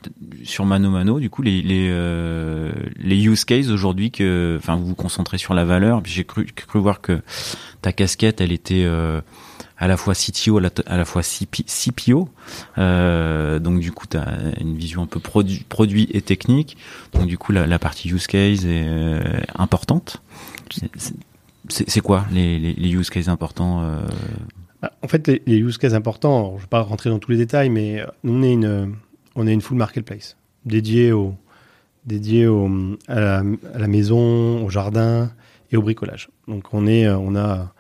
[0.45, 4.87] sur Mano Mano, du coup les les, euh, les use cases aujourd'hui que, enfin vous
[4.87, 6.01] vous concentrez sur la valeur.
[6.05, 7.21] J'ai cru cru voir que
[7.83, 9.21] ta casquette, elle était euh,
[9.77, 12.29] à la fois CTO, à la, fois CPO.
[12.79, 14.27] Euh, donc du coup, tu as
[14.61, 16.79] une vision un peu produit, produit et technique.
[17.13, 18.87] Donc du coup, la, partie use case est
[19.55, 20.23] importante.
[21.69, 23.85] C'est quoi les, les, use cases importants
[25.03, 27.71] En fait, les, use cases importants, je ne vais pas rentrer dans tous les détails,
[27.71, 28.95] mais on est une,
[29.35, 31.13] on est une full marketplace dédiée
[33.09, 33.43] à,
[33.75, 35.31] la, maison, au jardin
[35.73, 36.29] et au bricolage.
[36.47, 37.73] Donc on est, on a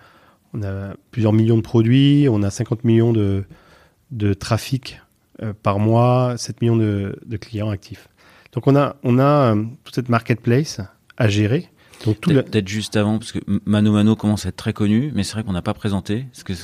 [1.11, 5.01] plusieurs millions de produits, on a 50 millions de, trafic
[5.43, 8.09] euh, par mois, 7 millions de, clients actifs.
[8.53, 10.81] Donc on a, on a euh, toute cette marketplace
[11.17, 11.69] à gérer.
[12.05, 15.45] Peut-être juste avant, parce que Mano Mano commence à être très connu, mais c'est vrai
[15.45, 16.27] qu'on n'a pas présenté.
[16.33, 16.55] ce que,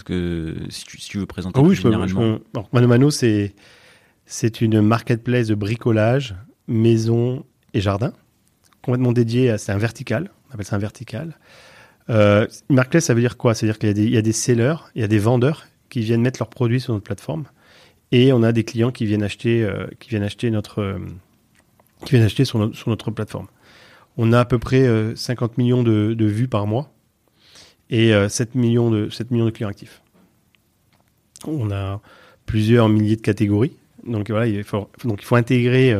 [0.68, 2.38] si, tu, veux présenter oui, généralement.
[2.72, 3.54] Mano Mano, c'est
[4.26, 6.34] c'est une marketplace de bricolage,
[6.66, 7.44] maison
[7.74, 8.12] et jardin,
[8.82, 10.30] complètement dédié à c'est un vertical.
[10.48, 11.38] On appelle ça un vertical.
[12.10, 13.54] Euh, marketplace, ça veut dire quoi?
[13.54, 16.50] C'est-à-dire qu'il y, a des sellers, il y a des vendeurs qui viennent mettre leurs
[16.50, 17.44] produits sur notre plateforme,
[18.12, 20.98] et on a des clients qui viennent acheter, euh, qui viennent acheter notre, euh,
[22.04, 23.46] qui viennent acheter sur, sur, notre plateforme.
[24.16, 26.92] On a à peu près 50 euh, millions de, vues par mois
[27.90, 30.02] et 7 millions de 7 millions de clients actifs.
[31.46, 32.00] On a
[32.46, 35.94] plusieurs milliers de catégories, donc voilà, il faut, donc il faut intégrer,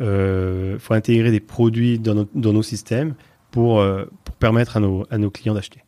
[0.00, 3.14] intégrer des produits dans, nos, systèmes
[3.54, 4.04] pour, euh,
[4.40, 5.84] permettre à nos, clients d'acheter.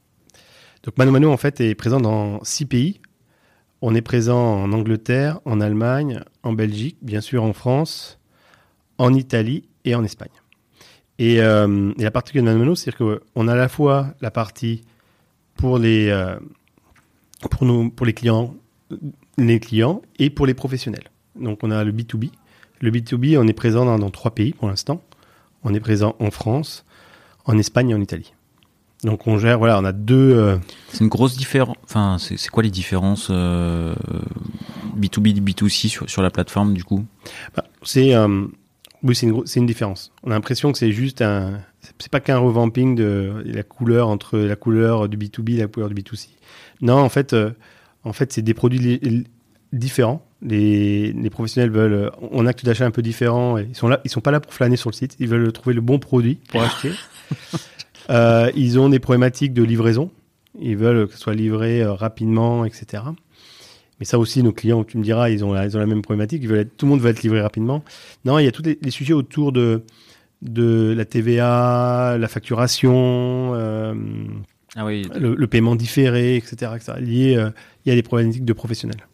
[0.84, 3.00] Donc Mano en fait est présent dans six pays.
[3.82, 8.20] On est présent en Angleterre, en Allemagne, en Belgique, bien sûr en France,
[8.98, 10.30] en Italie et en Espagne.
[11.18, 14.82] Et, euh, la particularité de Mano Mano, c'est qu'on a à la fois la partie
[15.54, 16.38] pour les, euh,
[17.50, 18.54] pour nous, pour les clients,
[19.38, 21.10] les clients et pour les professionnels.
[21.40, 22.30] Donc on a le B2B.
[22.80, 25.02] Le B2B, on est présent dans, dans trois pays pour l'instant.
[25.64, 26.84] On est présent en France,
[27.46, 28.34] en Espagne et en Italie.
[29.04, 30.34] Donc on gère, voilà, on a deux.
[30.34, 31.76] Euh, c'est une grosse différence.
[31.84, 33.94] Enfin, c'est quoi les différences euh,
[34.96, 37.04] B2B, B2C sur, sur la plateforme du coup?
[37.54, 38.46] Bah, C'est euh,
[39.02, 40.12] oui, c'est une, une différence.
[40.22, 41.60] On a l'impression que c'est juste un.
[41.98, 45.88] C'est pas qu'un revamping de la couleur entre la couleur du B2B et la couleur
[45.88, 46.30] du B2C.
[46.80, 47.34] Non, en fait,
[48.02, 49.26] en fait, c'est des produits
[49.72, 50.26] différents.
[50.42, 53.56] Les, les, professionnels veulent on acte d'achat un peu différent.
[53.58, 55.16] Et ils sont là, ils sont pas là pour flâner sur le site.
[55.20, 56.92] Ils veulent trouver le bon produit pour acheter.
[58.10, 60.10] Euh, ils ont des problématiques de livraison.
[60.60, 63.02] Ils veulent que ce soit livré euh, rapidement, etc.
[63.98, 66.02] Mais ça aussi, nos clients, tu me diras, ils ont la, ils ont la même
[66.02, 66.42] problématique.
[66.42, 67.82] Ils veulent tout le monde veut être livré rapidement.
[68.24, 69.84] Non, il y a tous les, sujets autour de,
[70.42, 73.94] de la TVA, la facturation, euh,
[74.74, 75.06] ah oui.
[75.18, 76.72] le, paiement différé, etc.
[76.74, 76.92] etc.
[77.00, 77.48] Lié,
[77.84, 79.06] il y a des problématiques de professionnels.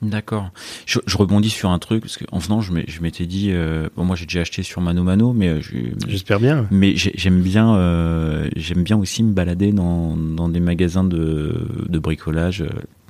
[0.00, 0.50] D'accord.
[0.86, 4.14] Je, je, rebondis sur un truc parce qu'en venant, je m'étais dit, euh, bon, moi
[4.14, 5.60] j'ai déjà acheté sur Mano Mano, mais euh,
[6.06, 6.68] j'espère bien.
[6.70, 11.98] Mais j'aime bien, euh, j'aime bien aussi me balader dans, dans des magasins de, de
[11.98, 12.68] bricolage, euh,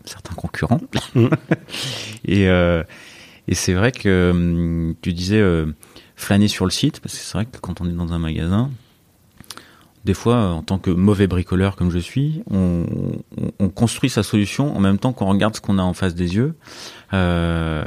[0.09, 0.81] certains concurrents.
[1.15, 1.29] Mm.
[2.25, 2.47] et
[3.51, 5.43] et c'est vrai que hum, tu disais
[6.17, 8.71] flâner sur le site, parce que c'est vrai que quand on est dans un magasin,
[10.09, 12.87] des fois, en tant que mauvais bricoleur comme je suis, on,
[13.75, 16.55] construit sa solution en même temps qu'on regarde ce qu'on a en face des yeux.
[17.13, 17.85] Euh,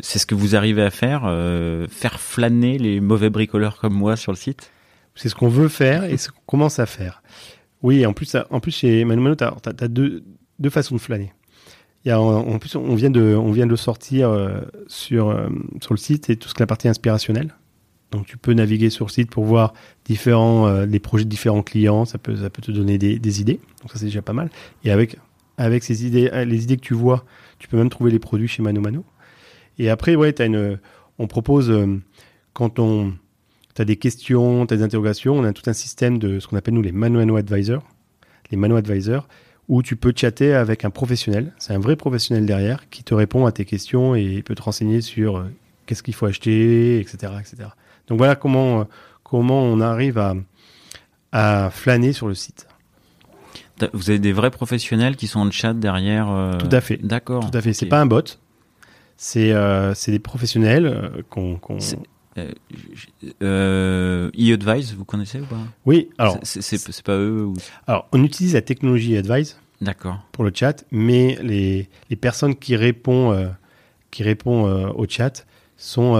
[0.00, 4.16] c'est ce que vous arrivez à faire, euh, faire flâner les mauvais bricoleurs comme moi
[4.16, 4.72] sur le site?
[5.14, 7.22] C'est ce qu'on veut faire et ce qu'on commence à faire.
[7.82, 10.24] Oui, en plus, en plus chez Manu Manu, tu as, deux,
[10.58, 11.32] deux façons de flâner.
[12.08, 15.36] En, plus, on vient de, on vient de sortir euh, sur,
[15.80, 17.52] sur le site et tout ce qui est la partie inspirationnelle.
[18.12, 21.62] Donc tu peux naviguer sur le site pour voir différents, euh, les projets de différents
[21.62, 23.60] clients, ça peut, ça peut te donner des, idées.
[23.82, 24.50] Donc ça c'est déjà pas mal.
[24.84, 25.16] Et avec,
[25.58, 27.24] avec ces idées, euh, les idées que tu vois,
[27.58, 29.04] tu peux même trouver les produits chez Mano Mano.
[29.78, 30.78] Et après, ouais, une,
[31.18, 32.00] on propose, euh,
[32.52, 33.12] quand on,
[33.74, 36.56] tu as des questions, tu des interrogations, on a tout un système de ce qu'on
[36.56, 37.82] appelle nous les Mano Mano Advisors,
[38.50, 39.26] les Mano Advisors,
[39.68, 41.52] où tu peux chatter avec un professionnel.
[41.58, 45.00] C'est un vrai professionnel derrière qui te répond à tes questions et peut te renseigner
[45.00, 45.44] sur
[45.86, 47.68] qu'est-ce qu'il faut acheter, etc., etc.
[48.08, 48.84] Donc voilà comment, euh,
[49.22, 50.34] comment on arrive à,
[51.32, 52.68] à flâner sur le site.
[53.92, 56.30] Vous avez des vrais professionnels qui sont en chat derrière.
[56.30, 56.96] Euh, Tout à fait.
[56.96, 57.50] D'accord.
[57.50, 57.72] Tout à fait.
[57.72, 58.22] C'est pas un bot.
[59.18, 61.56] C'est euh, des professionnels qu'on.
[61.56, 61.74] Qu
[63.42, 66.08] euh, e-advise, vous connaissez ou pas Oui.
[66.18, 66.38] Alors.
[66.42, 67.44] C'est pas eux.
[67.44, 67.54] Ou...
[67.86, 69.58] Alors, on utilise la technologie e-advise.
[69.80, 70.20] D'accord.
[70.32, 73.54] Pour le chat, mais les, les personnes qui répondent,
[74.10, 75.44] qui répondent au chat
[75.76, 76.16] sont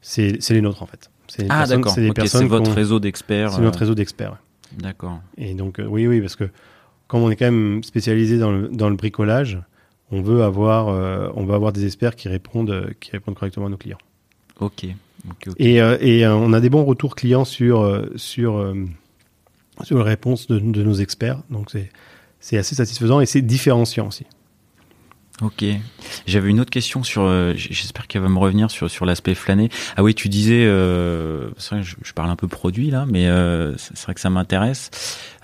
[0.00, 1.10] c'est les nôtres en fait.
[1.48, 1.92] Ah d'accord.
[1.92, 3.52] C'est votre réseau d'experts.
[3.52, 3.80] C'est notre euh.
[3.80, 4.36] réseau d'experts.
[4.78, 5.20] D'accord.
[5.36, 6.48] Et donc euh, oui oui parce que
[7.08, 9.58] comme on est quand même spécialisé dans le, dans le bricolage,
[10.10, 13.68] on veut avoir euh, on veut avoir des experts qui répondent qui répondent correctement à
[13.68, 13.98] nos clients.
[14.60, 14.86] Ok.
[15.58, 18.74] Et, et on a des bons retours clients sur sur
[19.82, 21.42] sur les réponses de, de nos experts.
[21.50, 21.70] Donc
[22.40, 24.24] c'est assez satisfaisant et c'est différenciant aussi.
[25.42, 25.64] Ok.
[26.26, 27.22] J'avais une autre question sur.
[27.22, 29.70] Euh, j'espère qu'elle va me revenir sur sur l'aspect flâné.
[29.96, 30.64] Ah oui, tu disais.
[30.66, 34.20] Euh, c'est vrai, je, je, parle un peu produit là, mais euh, c'est vrai que
[34.20, 34.90] ça m'intéresse.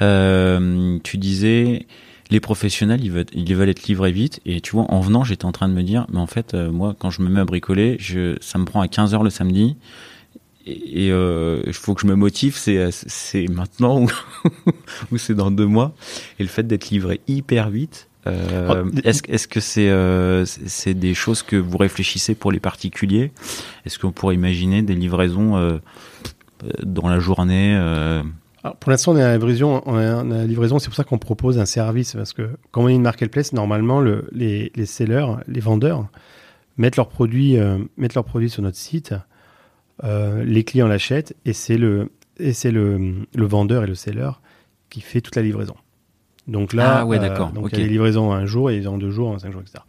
[0.02, 1.86] Euh, tu disais
[2.30, 4.40] les professionnels, ils veulent, ils veulent être livrés vite.
[4.46, 6.70] Et tu vois, en venant, j'étais en train de me dire, mais en fait, euh,
[6.70, 9.30] moi, quand je me mets à bricoler, je, ça me prend à 15 heures le
[9.30, 9.76] samedi
[10.66, 14.10] et il euh, faut que je me motive, c'est c'est maintenant ou,
[15.12, 15.94] ou c'est dans deux mois.
[16.40, 20.94] Et le fait d'être livré hyper vite, euh, oh, est-ce est-ce que c'est euh, c'est
[20.94, 23.30] des choses que vous réfléchissez pour les particuliers?
[23.84, 25.78] Est-ce qu'on pourrait imaginer des livraisons euh,
[26.82, 27.78] dans la journée
[28.66, 29.82] Alors pour l'instant, on est à la livraison.
[29.86, 30.78] On est à la livraison.
[30.78, 34.00] C'est pour ça qu'on propose un service parce que quand on est une marketplace, normalement,
[34.00, 36.08] le, les, les sellers, les vendeurs
[36.76, 37.56] mettent leurs produits
[37.96, 39.14] mettent leurs produits sur notre site
[40.04, 44.30] euh, les clients l'achètent et c'est le et c'est le, le vendeur et le seller
[44.90, 45.74] qui fait toute la livraison.
[46.46, 47.50] Donc là, ah ouais, d'accord.
[47.50, 49.62] donc il y a des livraisons un jour et en deux jours, en cinq jours,
[49.62, 49.82] etc.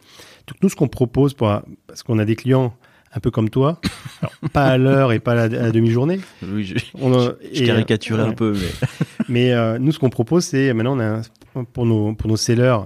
[0.48, 2.74] Donc nous, ce qu'on propose pour, parce qu'on a des clients
[3.18, 3.82] un peu comme toi,
[4.22, 6.20] alors, pas à l'heure et pas à la, demi-journée.
[6.44, 8.88] Oui, je, on a, je, caricaturais un peu, mais.
[9.30, 11.22] mais euh, nous, ce qu'on propose, c'est maintenant, on a
[11.56, 12.78] un, pour nos pour nos sellers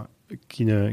[0.48, 0.92] qui ne,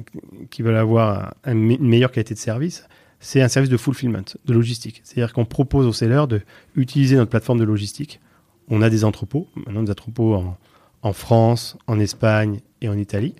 [0.51, 2.89] qui veulent avoir une meilleure qualité de service,
[3.20, 5.01] c'est un service de fulfillment, de logistique.
[5.05, 6.41] C'est-à-dire qu'on propose aux sellers de
[6.74, 8.20] utiliser notre plateforme de logistique.
[8.68, 10.59] On a des entrepôts, maintenant des entrepôts en,
[11.03, 13.34] en France, en Espagne et en Italie.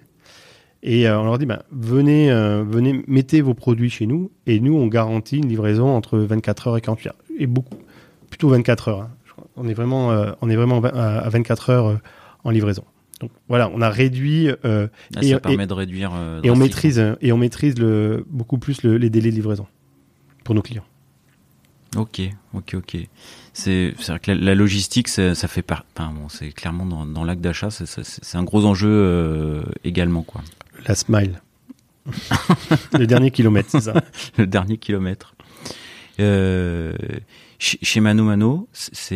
[0.82, 4.60] Et euh, on leur dit, bah, venez, euh, venez, mettez vos produits chez nous, et
[4.60, 7.16] nous, on garantit une livraison entre 24 heures et 48 heures.
[7.38, 7.78] Et beaucoup,
[8.30, 9.00] plutôt 24 heures.
[9.02, 9.10] Hein.
[9.56, 12.00] On est vraiment, euh, on est vraiment à 24 heures
[12.44, 12.84] en livraison.
[13.20, 14.48] Donc voilà, on a réduit.
[14.64, 16.12] Euh, ah, et, ça permet de réduire.
[16.14, 19.66] Euh, et on maîtrise et on maîtrise le, beaucoup plus le, les délais de livraison
[20.44, 20.84] pour nos clients.
[21.96, 22.20] Ok,
[22.52, 22.96] ok, ok.
[23.54, 25.64] C'est vrai que la, logistique, ça, ça fait.
[25.70, 30.42] Enfin, bon, c'est clairement dans, dans l'acte d'achat, c'est un gros enjeu euh, également, quoi.
[30.86, 31.40] La smile.
[32.98, 33.94] le dernier kilomètre, c'est ça.
[34.38, 35.34] le dernier kilomètre.
[36.20, 36.94] Euh,
[37.58, 39.14] chez Mano Mano, c'est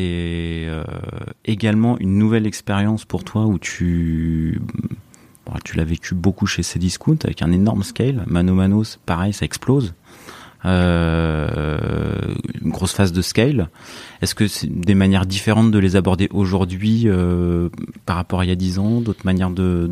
[0.66, 0.84] euh,
[1.44, 4.60] également une nouvelle expérience pour toi où tu
[5.64, 8.24] tu l'as vécu beaucoup chez Cdiscount avec un énorme scale.
[8.26, 9.92] Mano Mano, pareil, ça explose.
[10.64, 11.76] Euh,
[12.62, 13.68] une grosse phase de scale.
[14.22, 17.06] Est-ce que c'est des manières différentes de les aborder aujourd'hui
[18.06, 19.90] par rapport à il y a 10 ans, d'autres manières de,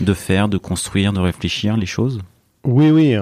[0.00, 2.20] de faire, de construire, de réfléchir les choses?
[2.64, 3.14] Oui, oui.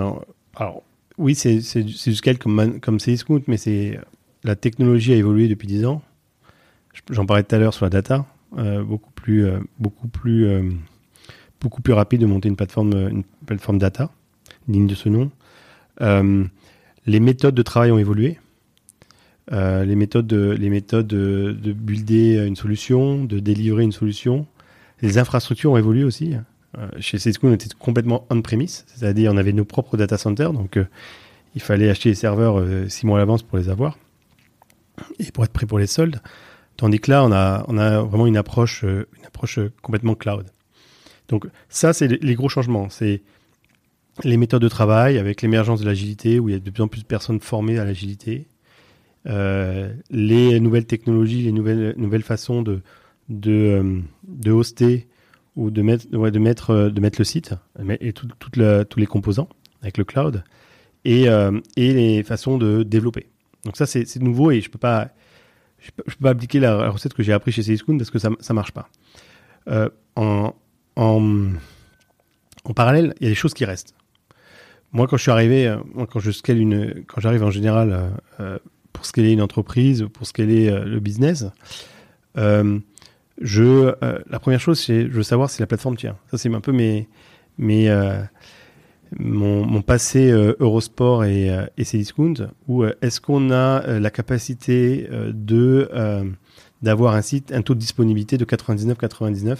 [0.54, 0.82] Alors,
[1.18, 3.98] oui, c'est du scale comme, comme Cdiscount, mais c'est
[4.46, 6.02] la technologie a évolué depuis 10 ans.
[7.10, 8.26] J'en parlais tout à l'heure sur la data,
[8.58, 10.70] euh, beaucoup plus, euh, beaucoup plus, euh,
[11.60, 14.10] beaucoup plus rapide de monter une plateforme, une plateforme data,
[14.68, 15.30] digne de ce nom.
[17.06, 18.38] les méthodes de travail ont évolué.
[19.50, 24.46] les méthodes, de, les méthodes de, de, builder une solution, de délivrer une solution.
[25.02, 26.34] Les infrastructures ont évolué aussi.
[26.98, 30.78] Chez Cisco, on était complètement on-premise, c'est-à-dire on avait nos propres data centers, donc
[31.54, 33.96] il fallait acheter les serveurs six mois à l'avance pour les avoir
[35.18, 36.20] et pour être prêt pour les soldes.
[36.76, 39.08] Tandis que là, on a, vraiment une approche, euh,
[39.58, 40.46] euh, complètement cloud.
[41.28, 42.90] Donc ça, c'est les, gros changements.
[42.90, 43.22] C'est
[44.24, 46.88] les méthodes de travail avec l'émergence de l'agilité, où il y a de plus en
[46.88, 48.46] plus de personnes formées à l'agilité.
[49.26, 52.82] Euh, les nouvelles technologies, les nouvelles, nouvelles façons de,
[53.28, 55.08] de, euh, de hoster
[55.56, 57.54] ou de mettre, ouais, de mettre, de mettre le site
[58.00, 59.48] et tout, tous les composants
[59.82, 60.44] avec le cloud
[61.04, 63.28] et, et les façons de développer.
[63.66, 65.08] Donc ça, c'est nouveau et je peux pas,
[65.78, 68.54] je peux, pas appliquer la, recette que j'ai appris chez Cdiscount parce que ça, ça
[68.54, 68.88] marche pas.
[69.68, 70.54] Euh, en,
[70.94, 71.48] en,
[72.64, 73.94] en, parallèle, il y a des choses qui restent.
[74.92, 78.08] Moi, quand je suis arrivé, euh, quand j'arrive en général euh,
[78.40, 78.58] euh
[78.92, 81.44] pour scaler une entreprise, pour scaler euh, le business,
[83.40, 83.94] euh, je,
[84.30, 86.16] la première chose, c'est je veux savoir si la plateforme tient.
[86.30, 87.08] Ça, c'est un peu mes,
[87.58, 87.88] mes
[89.18, 94.10] mon, mon passé euh, Eurosport et, euh, et Cdiscount, ou euh, est-ce qu'on a la
[94.10, 95.90] capacité de
[96.82, 99.56] d'avoir un site, un taux de disponibilité de 99-99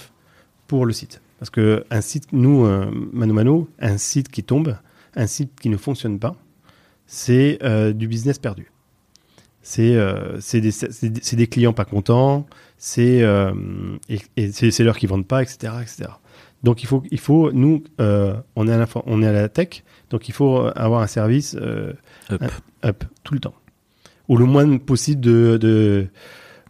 [0.66, 1.20] pour le site?
[1.38, 2.66] Parce que un site, nous,
[3.12, 4.76] mano mano, un site qui tombe,
[5.14, 6.36] un site qui ne fonctionne pas,
[7.06, 7.58] c'est
[7.94, 8.70] du business perdu.
[9.68, 9.98] C'est
[10.38, 10.70] c'est des,
[11.02, 12.46] des, des, clients pas contents,
[12.78, 13.24] c'est
[14.08, 16.08] et, et c'est leurs qui vendent pas, etc., etc.
[16.66, 19.48] Donc il faut, il faut nous, euh, on, est à la, on est à la
[19.48, 21.92] tech, donc il faut avoir un service euh,
[22.84, 23.04] up.
[23.22, 23.54] tout le temps.
[24.28, 26.08] Ou le moins possible de, de,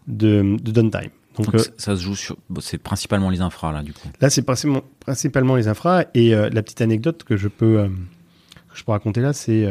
[0.06, 1.10] de, de downtime.
[1.36, 4.08] Donc, donc euh, ça se joue sur, c'est principalement les infras là du coup.
[4.20, 7.88] Là c'est principalement, principalement les infras et euh, la petite anecdote que je peux, euh,
[7.88, 9.70] que je peux raconter là, c'est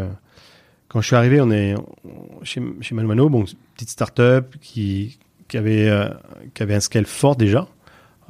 [0.96, 1.76] quand je suis arrivé, on est
[2.44, 3.44] chez, chez Manumano, bon
[3.76, 5.20] petite start-up qui,
[5.50, 5.92] qui avait,
[6.54, 7.68] qui avait un scale fort déjà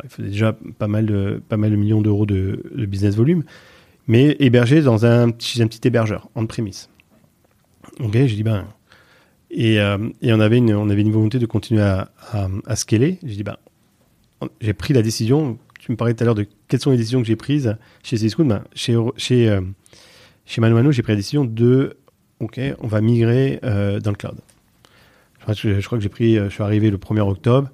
[0.04, 3.44] il faisait déjà pas mal de, pas mal de millions d'euros de, business volume,
[4.08, 6.90] mais hébergé dans un, chez un petit hébergeur, en prémisse.
[8.00, 8.66] Ok, j'ai dit, ben,
[9.52, 12.10] et, euh, et, on, avait une, on avait une volonté de continuer à,
[12.66, 13.20] à, scaler.
[13.24, 13.58] J'ai dit, ben,
[14.60, 17.22] j'ai pris la décision, tu me parlais tout à l'heure de quelles sont les décisions
[17.22, 19.62] que j'ai prises chez Cisco, ben, chez, chez, euh,
[20.46, 21.98] chez Mano, j'ai pris la décision de,
[22.40, 24.38] ok, on va migrer euh, dans le cloud.
[25.48, 27.70] Je, je crois que j'ai pris, je suis arrivé le 1er octobre,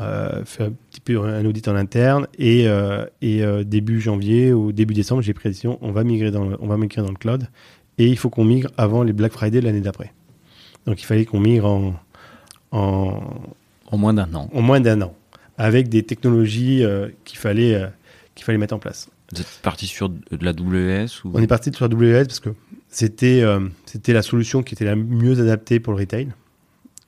[0.00, 4.52] euh, fait un petit peu un audit en interne et, euh, et euh, début janvier
[4.52, 7.00] ou début décembre, j'ai pris la décision, on va migrer dans le, on va migrer
[7.00, 7.46] dans le cloud
[7.98, 10.12] et il faut qu'on migre avant les Black Friday de l'année d'après.
[10.86, 11.94] Donc il fallait qu'on migre en,
[12.72, 13.20] en,
[13.86, 14.50] en moins d'un an.
[14.52, 15.14] En moins d'un an,
[15.58, 16.82] avec des technologies
[17.24, 17.80] qu'il fallait
[18.34, 19.08] qu'il fallait mettre en place.
[19.32, 21.30] Vous êtes parti sur de la WS ou...
[21.34, 22.50] On est parti sur la WS parce que
[22.94, 23.44] c'était
[23.86, 26.28] c'était la solution qui était la mieux adaptée pour le retail.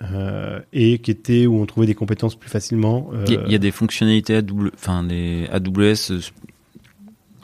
[0.02, 3.10] Euh, et qui était où on trouvait des compétences plus facilement.
[3.26, 6.20] Il y, a euh, des fonctionnalités AWS, enfin des AWS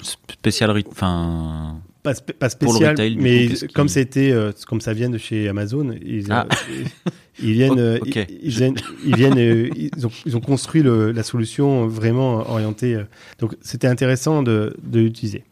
[0.02, 5.94] spéciales, enfin pas, pas spécial, mais comme c'était euh, comme ça vient de chez Amazon,
[6.04, 6.46] ils, ah.
[7.42, 12.50] ils, viennent, ils, viennent, ils viennent, ils, ont, ils ont construit le, la solution vraiment
[12.50, 13.02] orientée.
[13.38, 15.44] donc c'était intéressant de, de l'utiliser.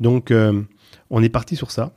[0.00, 0.30] Donc
[1.08, 1.94] on est parti sur ça.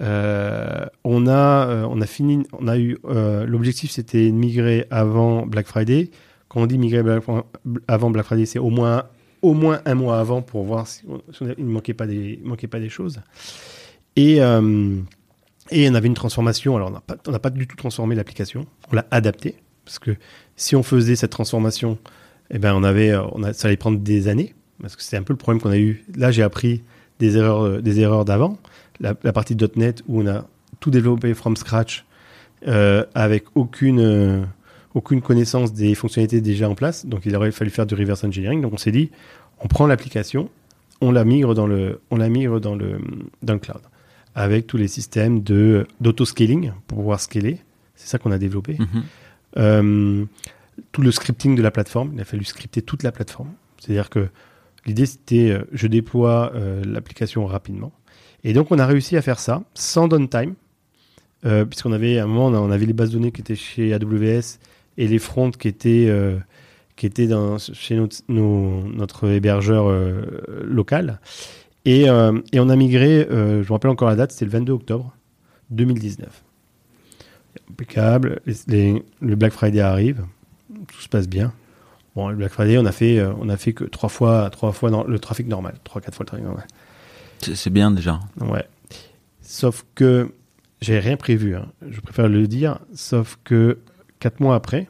[0.00, 4.86] Euh, on a, euh, on a fini, on a eu euh, l'objectif, c'était de migrer
[4.90, 6.10] avant Black Friday.
[6.48, 7.02] Quand on dit migrer
[7.88, 9.04] avant Black Friday, c'est au moins
[9.42, 12.88] au moins un mois avant pour voir si, ne manquait pas des, manquait pas des
[12.88, 13.20] choses.
[14.16, 14.36] Et
[15.72, 16.76] et on avait une transformation.
[16.76, 20.12] Alors on n'a pas, on pas du tout transformé l'application, on l'a adapté parce que
[20.56, 21.98] si on faisait cette transformation,
[22.50, 25.32] eh ben on avait, on ça allait prendre des années parce que c'est un peu
[25.32, 26.04] le problème qu'on a eu.
[26.16, 26.82] Là, j'ai appris
[27.18, 28.58] des erreurs, des erreurs d'avant
[29.00, 30.46] la, partie .NET où on a
[30.80, 32.04] tout développé from scratch
[32.66, 34.42] euh, avec aucune euh,
[34.94, 37.06] aucune connaissance des fonctionnalités déjà en place.
[37.06, 38.62] Donc il aurait fallu faire du reverse engineering.
[38.62, 39.10] Donc on s'est dit,
[39.60, 40.48] on prend l'application,
[41.00, 42.98] on la migre dans le on la migre dans le
[43.42, 43.80] dans le cloud
[44.34, 47.58] avec tous les systèmes de d'auto-scaling pour pouvoir scaler.
[47.94, 48.74] C'est ça qu'on a développé.
[48.74, 49.02] Mm-hmm.
[49.58, 50.24] Euh,
[50.92, 53.50] tout le scripting de la plateforme, il a fallu scripter toute la plateforme.
[53.78, 54.28] C'est-à-dire que
[54.84, 56.52] l'idée c'était, je déploie
[56.84, 57.92] l'application rapidement.
[58.46, 60.54] Et donc, on a réussi à faire ça sans downtime,
[61.44, 64.60] euh, puisqu'on avait un moment, on avait les bases de données qui étaient chez AWS
[64.98, 66.38] et les fronts qui étaient, euh,
[66.94, 67.28] qui étaient
[67.58, 71.18] chez notre, notre hébergeur euh, local.
[71.86, 72.10] Et, et,
[72.60, 73.34] on a migré, je
[73.66, 75.12] me rappelle encore la date, c'était le 22 octobre
[75.70, 76.44] 2019.
[77.70, 80.24] Impeccable, les, le Black Friday arrive,
[80.86, 81.52] tout se passe bien.
[82.14, 84.90] Bon, le Black Friday, on a fait, on a fait que trois fois, trois fois
[84.90, 86.66] dans le trafic normal, trois, quatre fois le trafic normal.
[87.40, 88.20] C'est bien déjà.
[88.40, 88.66] Ouais.
[89.40, 90.32] Sauf que
[90.80, 91.66] j'ai rien prévu, hein.
[91.88, 93.78] je préfère le dire, sauf que
[94.18, 94.88] quatre mois après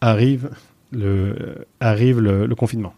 [0.00, 0.50] arrive
[0.90, 2.92] le, arrive le, confinement.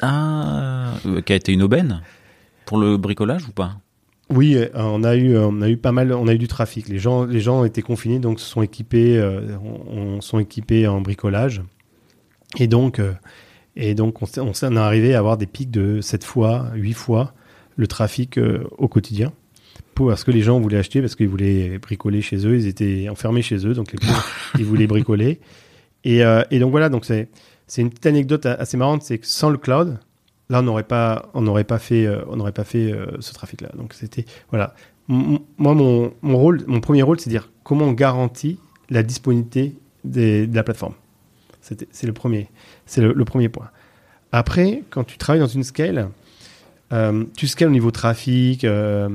[0.00, 2.02] Ah, euh, qui a été une aubaine
[2.66, 3.76] pour le bricolage ou pas?
[4.30, 6.88] Oui, euh, on a eu, on a eu pas mal, on a eu du trafic.
[6.88, 10.88] Les gens, les gens ont été confinés, donc se sont équipés, euh, on, sont équipés
[10.88, 11.62] en bricolage.
[12.58, 13.00] Et donc,
[13.76, 17.34] et donc, on, on, est arrivé à avoir des pics de 7 fois, 8 fois
[17.76, 19.32] le trafic euh, au quotidien.
[19.94, 23.42] Parce que les gens voulaient acheter, parce qu'ils voulaient bricoler chez eux, ils étaient enfermés
[23.42, 23.98] chez eux, donc les
[24.58, 25.40] ils voulaient bricoler.
[26.02, 27.28] Et, euh, et donc voilà, donc c'est
[27.66, 29.98] c'est une petite anecdote assez marrante, c'est que sans le cloud,
[30.50, 33.60] là on n'aurait pas on n'aurait pas fait euh, on n'aurait pas fait ce trafic
[33.60, 33.70] là.
[33.76, 34.74] Donc c'était voilà.
[35.06, 38.58] moi mon, mon rôle mon premier rôle c'est de dire comment on garantit
[38.90, 40.94] la disponibilité des, de la plateforme.
[41.60, 42.48] C'est le premier
[42.84, 43.70] c'est le, le, premier point.
[44.32, 46.10] Après quand tu travailles dans une scale
[46.92, 49.08] euh, tu scales au niveau trafic, euh,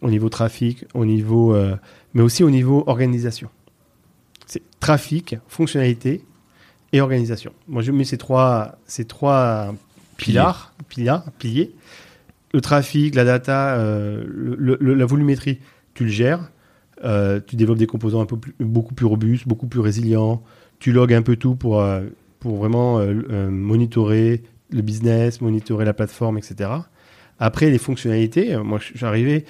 [0.00, 1.76] au niveau trafic, au niveau, euh,
[2.14, 3.48] mais aussi au niveau organisation.
[4.46, 6.24] C'est trafic, fonctionnalité
[6.92, 7.52] et organisation.
[7.68, 9.74] Moi, je mets ces trois, ces trois
[10.16, 11.18] pilars, piliers.
[11.38, 11.72] piliers.
[12.52, 15.58] Le trafic, la data, la volumétrie,
[15.94, 16.50] tu le gères.
[17.02, 20.42] tu développes des composants un peu beaucoup plus robustes, beaucoup plus résilients.
[20.78, 21.84] Tu logs un peu tout pour,
[22.38, 23.00] pour vraiment
[23.50, 24.44] monitorer,
[24.74, 26.70] le business, monitorer la plateforme, etc.
[27.38, 29.44] Après, les fonctionnalités, euh, moi, je suis arrivé,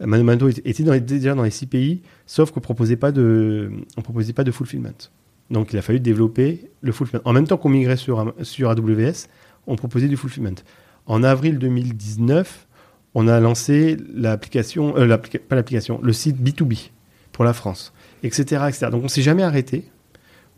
[0.00, 4.44] Mano était déjà dans les six pays, sauf qu'on proposait pas de, on proposait pas
[4.44, 5.10] de fulfillment.
[5.50, 7.22] Donc, il a fallu développer le fulfillment.
[7.24, 9.26] En même temps qu'on migrait sur, sur AWS,
[9.66, 10.62] on proposait du fulfillment.
[11.06, 12.66] En avril 2019,
[13.14, 16.90] on a lancé l'application, euh, pas l'application, le site B2B
[17.32, 17.92] pour la France,
[18.22, 18.86] etc., etc.
[18.90, 19.84] Donc, on s'est jamais arrêté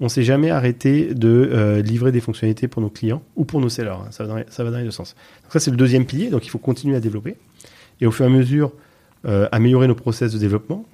[0.02, 3.68] on s'est jamais arrêté de euh, livrer des fonctionnalités pour nos clients ou pour nos
[3.68, 3.90] sellers.
[3.90, 4.08] Hein.
[4.10, 5.14] Ça, va dans, les deux sens.
[5.44, 6.28] Donc ça, c'est le deuxième pilier.
[6.28, 7.36] Donc il faut continuer à développer
[8.00, 8.72] et au fur et à mesure
[9.26, 10.84] euh, améliorer nos process de développement,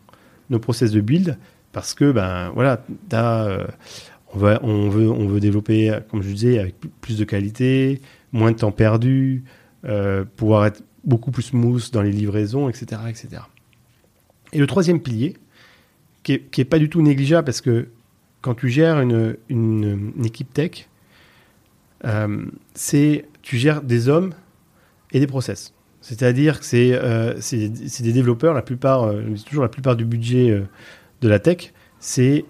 [0.50, 1.38] nos process de build,
[1.72, 2.84] parce que ben voilà,
[3.14, 3.66] euh,
[4.34, 8.02] On, on, veut, on veut développer, comme je disais, avec plus de qualité,
[8.32, 9.44] moins de temps perdu,
[10.36, 13.42] pouvoir être beaucoup plus smooth dans les livraisons, etc., etc.
[14.52, 15.38] Et le troisième pilier,
[16.22, 17.88] qui est, qui est pas du tout négligeable parce que
[18.40, 20.88] quand tu gères une, une, équipe tech,
[22.04, 24.34] euh, c'est tu gères des hommes
[25.12, 25.72] et des process.
[26.00, 30.62] C'est-à-dire que c'est euh, des développeurs, la plupart, euh, toujours la plupart du budget euh,
[31.20, 32.44] de la tech, c'est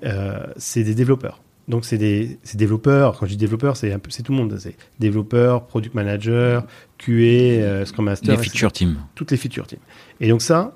[0.76, 1.42] des développeurs.
[1.66, 3.90] Donc c'est des développeurs, quand je dis développeurs, c'est
[4.22, 4.56] tout le monde.
[4.58, 6.66] C'est développeurs, product manager,
[6.98, 8.36] QA, Scrum Master.
[8.36, 8.96] Les feature teams.
[9.14, 9.80] Toutes les feature teams.
[10.20, 10.74] Et donc ça,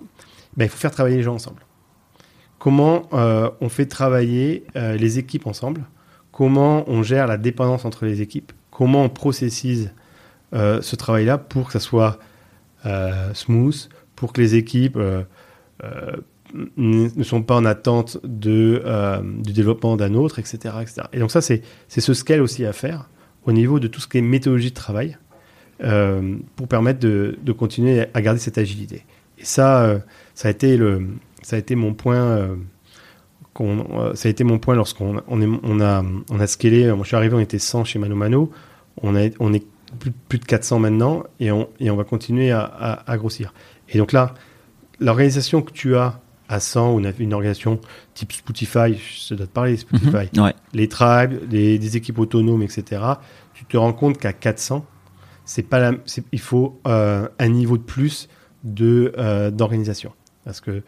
[0.57, 1.63] ben, il faut faire travailler les gens ensemble.
[2.63, 5.83] Comment euh, on fait travailler euh, les équipes ensemble?
[6.31, 8.53] Comment on gère la dépendance entre les équipes?
[8.71, 9.91] Comment on processise
[10.55, 12.21] euh, ce travail-là pour que ça soit
[13.35, 14.97] smooth, pour que les équipes
[16.77, 18.81] ne sont pas en attente de,
[19.43, 21.03] du développement d'un autre, etc., etc.
[21.13, 23.09] Et donc ça, c'est ce scale aussi à faire
[23.45, 25.19] au niveau de tout ce qui est méthodologie de travail
[26.57, 29.05] pour permettre de, de, continuer à garder cette agilité.
[29.39, 30.01] Et ça,
[30.35, 31.07] ça a été le,
[31.43, 32.49] ça a été mon point.
[34.15, 36.87] ça a été mon point lorsqu'on on, on, a on a scalé.
[36.93, 38.51] Moi, je suis arrivé, on était 100 chez Mano Mano.
[39.03, 39.67] On, a, on est
[39.99, 43.55] plus, plus, de 400 maintenant et on, et on va continuer à, à, à grossir.
[43.89, 44.35] Et donc là,
[45.01, 47.81] l'organisation que tu as à 100 ou une, une organisation
[48.15, 50.55] type Spotify, je dois te parler Spotify, mmh, ouais.
[50.75, 53.03] les tribes, les, des équipes autonomes, etc.,
[53.55, 54.85] tu te rends compte qu'à 400,
[55.45, 55.93] c'est pas la,
[56.31, 58.29] il faut euh, un niveau de plus
[58.65, 60.13] de euh, d'organisation.
[60.45, 60.83] Parce que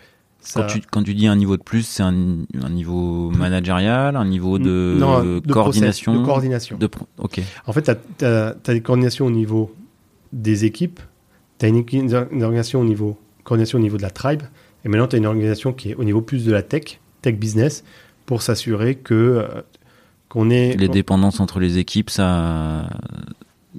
[0.44, 0.60] ça...
[0.60, 2.14] Quand, tu, quand tu dis un niveau de plus, c'est un,
[2.62, 6.78] un, niveau managérial, un niveau de, non, de coordination process, De coordination.
[6.78, 6.88] De,
[7.18, 7.40] ok.
[7.66, 7.82] En fait,
[8.18, 9.74] tu as, as, des coordinations au niveau
[10.32, 11.00] des équipes,
[11.58, 14.42] tu as une, une, organisation au niveau, coordination au niveau de la tribe,
[14.84, 17.36] et maintenant tu as une organisation qui est au niveau plus de la tech, tech
[17.36, 17.82] business,
[18.26, 19.62] pour s'assurer que euh,
[20.28, 20.76] qu'on est...
[20.76, 22.88] Les dépendances entre les équipes, ça...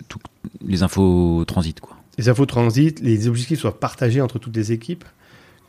[0.10, 0.20] Tout,
[0.66, 1.96] les infos transitent, quoi.
[2.18, 5.04] Les infos transitent, les objectifs soient partagés entre toutes les équipes,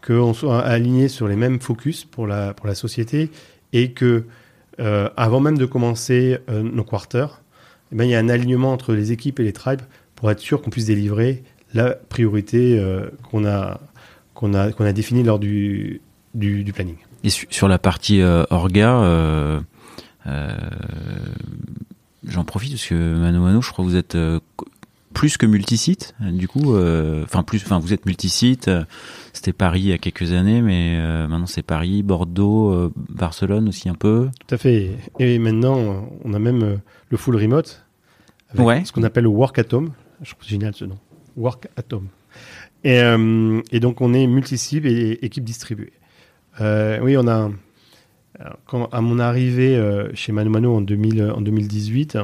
[0.07, 3.31] qu'on soit aligné sur les mêmes focus pour la, pour la société
[3.73, 4.25] et que
[4.79, 7.43] euh, avant même de commencer euh, nos quarters,
[7.93, 9.83] eh ben, il y a un alignement entre les équipes et les tribes
[10.15, 11.43] pour être sûr qu'on puisse délivrer
[11.75, 13.81] la priorité euh, qu'on a,
[14.41, 16.01] a, a définie lors du,
[16.35, 16.97] du, du, planning.
[17.25, 19.61] Et su sur la partie orga,
[22.25, 24.17] j'en profite parce que Mano Mano, je crois que vous êtes
[25.17, 28.71] plus que multisite du coup enfin euh, plus enfin vous êtes multisite
[29.33, 33.67] c'était Paris il y a quelques années mais euh, maintenant c'est Paris Bordeaux euh, Barcelone
[33.71, 34.29] aussi un peu.
[34.47, 34.91] Tout à fait.
[35.19, 37.83] Et maintenant on a même le full remote
[38.51, 38.85] avec ouais.
[38.85, 40.99] ce qu'on appelle le work atom je trouve génial ce nom.
[41.39, 42.09] Work atom
[42.85, 43.01] et,
[43.73, 45.95] et donc on est multisite et, équipe distribuée.
[46.61, 47.51] Oui on a
[48.67, 52.19] quand, à mon arrivée chez Mano Mano en, 2000, en 2018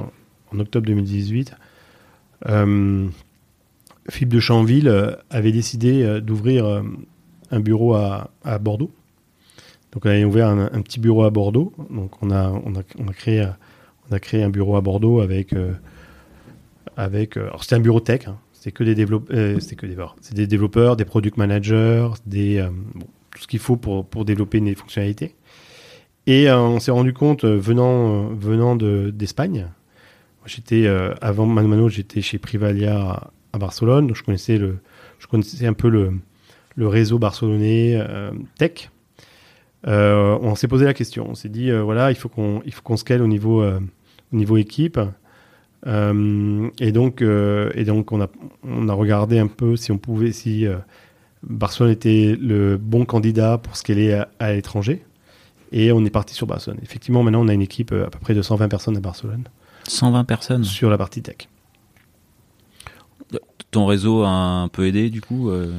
[0.53, 1.55] en octobre 2018 euh,
[4.09, 6.83] Philippe de Chanville euh, avait décidé euh, d'ouvrir
[7.51, 8.31] un bureau à,
[8.61, 8.91] Bordeaux.
[9.93, 11.73] Donc on a ouvert un, petit bureau à Bordeaux.
[11.91, 15.53] Donc on a, créé, un bureau à Bordeaux avec...
[15.53, 15.73] Euh,
[16.95, 18.37] avec alors c'était un bureau tech, hein.
[18.53, 22.69] c'était que des développeurs, euh, des, c'est des développeurs, des product managers, euh,
[23.35, 25.35] tout ce qu'il faut pour, pour développer des fonctionnalités.
[26.27, 29.69] Et on s'est rendu compte, venant, venant d'Espagne,
[30.45, 34.79] J'étais euh, avant Mano Mano, j'étais chez Privalia à, Barcelone, donc je connaissais le,
[35.19, 36.13] je connaissais un peu le,
[36.89, 38.91] réseau barcelonais euh, tech.
[39.87, 42.83] Euh, on s'est posé la question, on s'est dit voilà, il faut qu'on, il faut
[42.83, 44.99] qu'on scale au niveau, au niveau équipe.
[45.87, 48.29] et donc, et donc on a,
[48.65, 50.67] on a regardé un peu si on pouvait, si
[51.43, 55.05] Barcelone était le bon candidat pour scaler à, à l'étranger.
[55.73, 56.79] Et on est parti sur Barcelone.
[56.83, 59.45] Effectivement, maintenant, on a une équipe à peu près de 120 personnes à Barcelone.
[59.89, 61.49] 120 personnes sur la partie tech.
[63.71, 65.73] Ton réseau a un peu aidé du coup euh...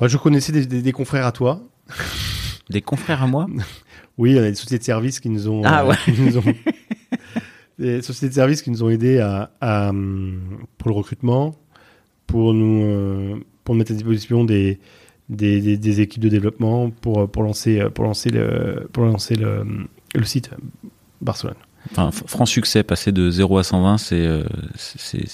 [0.00, 1.60] Moi, je connaissais des, des, des, confrères à toi.
[2.70, 3.46] Des confrères à moi
[4.18, 5.62] Oui, on a des sociétés de services qui nous ont.
[5.64, 5.94] Ah ouais.
[6.08, 6.42] Euh, nous ont,
[7.78, 9.90] des sociétés de services qui nous ont aidés à, à
[10.76, 11.54] pour le recrutement,
[12.26, 14.80] pour nous euh, pour mettre à disposition des,
[15.28, 19.64] des, des, des, équipes de développement pour pour lancer pour lancer le pour lancer le,
[20.14, 20.50] le site
[21.22, 21.54] Barcelone.
[21.90, 24.44] Enfin, franc succès, passer de 0 à 120, c'est, euh,
[24.76, 25.24] c'est,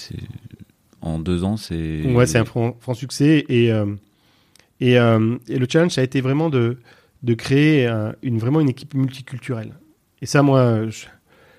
[1.01, 2.03] en deux ans, c'est.
[2.05, 3.85] Ouais, c'est un franc, franc, succès et euh,
[4.79, 6.77] et, euh, et, le challenge ça a été vraiment de
[7.23, 7.87] de créer
[8.21, 9.73] une vraiment une équipe multiculturelle.
[10.21, 11.05] Et ça, moi, je,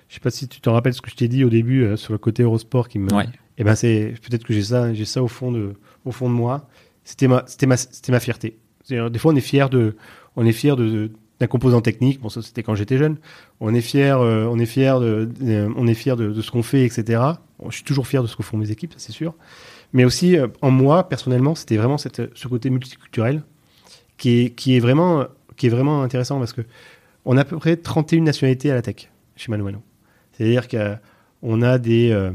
[0.07, 2.13] je sais pas si tu te rappelles ce que je t'ai dit au début sur
[2.13, 3.13] le côté Eurosport qui me.
[3.13, 3.25] Ouais.
[3.57, 5.73] Et ben c'est peut-être que j'ai ça, j'ai ça au fond de
[6.05, 6.69] au fond de moi.
[7.03, 8.57] C'était ma c'était ma c'était ma fierté.
[8.89, 9.95] Des fois, on est fier de
[10.35, 12.21] on est fier de d'un composant technique.
[12.21, 13.17] Bon, ça c'était quand j'étais jeune.
[13.59, 15.29] On est fier, on est fier de,
[15.75, 17.21] on est fier de, ce qu'on fait, etc.
[17.69, 19.33] je suis toujours fier de ce que font mes équipes, c'est sûr.
[19.93, 23.43] Mais aussi en moi personnellement, c'était vraiment ce côté multiculturel
[24.17, 25.25] qui est, qui est vraiment,
[25.55, 26.61] qui est vraiment intéressant parce que
[27.25, 29.69] on a à peu près 31 nationalités à la tech chez Mano.
[30.31, 32.31] C'est-à-dire qu'on a des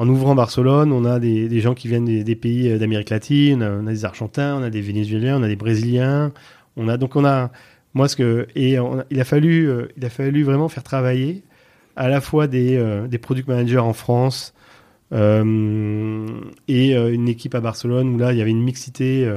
[0.00, 3.90] en ouvrant Barcelone, on a des, gens qui viennent des, pays d'Amérique latine, on a
[3.90, 6.32] des Argentins, on a des Vénézuéliens, on a des Brésiliens,
[6.76, 7.50] on a donc on a
[7.94, 8.76] moi ce que et
[9.10, 11.42] il a fallu euh, il a fallu vraiment faire travailler
[11.96, 14.54] à la fois des euh, des product managers en France
[15.12, 16.26] euh,
[16.68, 19.28] et une équipe à Barcelone où là il y avait une mixité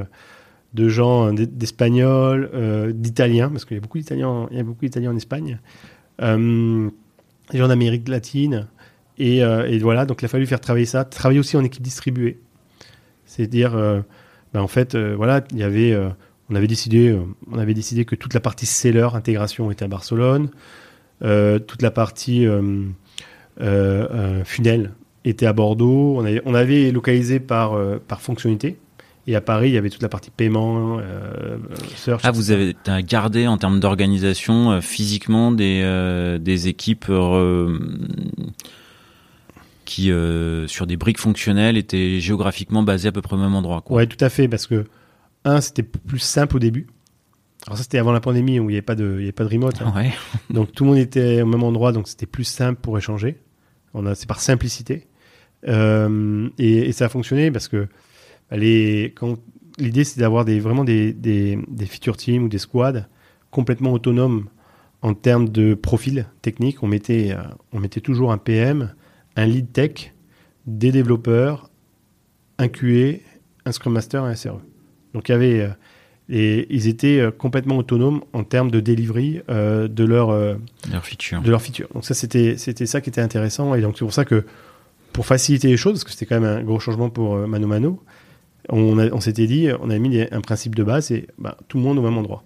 [0.74, 2.49] de gens d'espagnols,
[2.93, 5.60] d'italiens parce qu'il y a beaucoup d'italiens il y a beaucoup d'italiens en Espagne,
[6.20, 8.68] des gens d'Amérique latine.
[9.20, 12.39] Et, et, voilà, donc il a fallu faire travailler ça, travailler aussi en équipe distribuée.
[13.26, 13.72] C'est-à-dire,
[14.54, 15.95] ben en fait, voilà, il y avait
[16.50, 17.22] on avait décidé, euh,
[17.52, 20.50] on avait décidé que toute la partie seller intégration était à Barcelone,
[21.24, 24.91] euh, toute la partie euh, funnel
[25.26, 26.16] était à Bordeaux.
[26.18, 27.78] On avait, on avait localisé par
[28.08, 28.78] par fonctionnalité.
[29.26, 31.00] Et à Paris, il y avait toute la partie paiement,
[31.96, 32.20] search.
[32.26, 32.76] Ah, vous avez
[33.08, 37.10] gardé en termes d'organisation physiquement des, des équipes
[39.86, 40.12] qui,
[40.68, 43.82] sur des briques fonctionnelles, étaient géographiquement basées à peu près au même endroit.
[43.89, 44.84] Oui, tout à fait, parce que
[45.46, 46.88] un, c'était plus simple au début.
[47.66, 49.32] Alors ça, c'était avant la pandémie où il n'y avait pas de, il y avait
[49.32, 49.82] pas de remote.
[49.82, 49.94] Hein.
[50.50, 53.39] donc tout le monde était au même endroit, donc c'était plus simple pour échanger.
[53.94, 55.08] On a, c'est par simplicité.
[55.68, 57.88] Euh, et, ça a fonctionné parce que
[58.50, 59.38] bah, les, quand,
[59.78, 63.08] l'idée, c'est d'avoir des, vraiment des, des, des feature teams ou des squads
[63.52, 64.50] complètement autonomes
[65.02, 66.84] en termes de profil technique.
[66.84, 68.94] On mettait, euh, on mettait toujours un PM,
[69.36, 70.14] un lead tech,
[70.66, 71.70] des développeurs,
[72.58, 73.20] un QA,
[73.66, 74.62] un Scrum Master et un SRE.
[75.14, 75.70] Donc il y avait
[76.30, 80.32] et euh, ils étaient euh, complètement autonomes en termes de delivery euh, de leur
[80.91, 81.41] leur feature.
[81.41, 81.88] De leur feature.
[81.93, 84.45] Donc ça c'était c'était ça qui était intéressant et donc c'est pour ça que
[85.11, 88.03] pour faciliter les choses parce que c'était quand même un gros changement pour Mano Mano,
[88.70, 91.84] on, on s'était dit on a mis un principe de base et bah, tout le
[91.84, 92.43] monde au même endroit.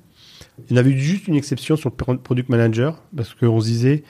[0.70, 4.04] Il y en avait juste une exception sur le product manager parce qu'on se disait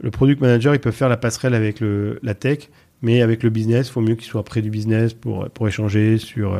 [0.00, 2.70] le product manager il peut faire la passerelle avec le, la tech
[3.02, 6.16] mais avec le business il faut mieux qu'il soit près du business pour pour échanger
[6.16, 6.56] sur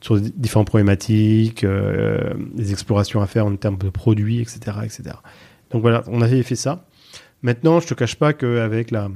[0.00, 5.02] sur différentes problématiques, euh, des explorations à faire en termes de produits, etc., etc.
[5.70, 6.86] Donc voilà, on avait fait ça.
[7.42, 9.08] Maintenant, je te cache pas qu'avec la,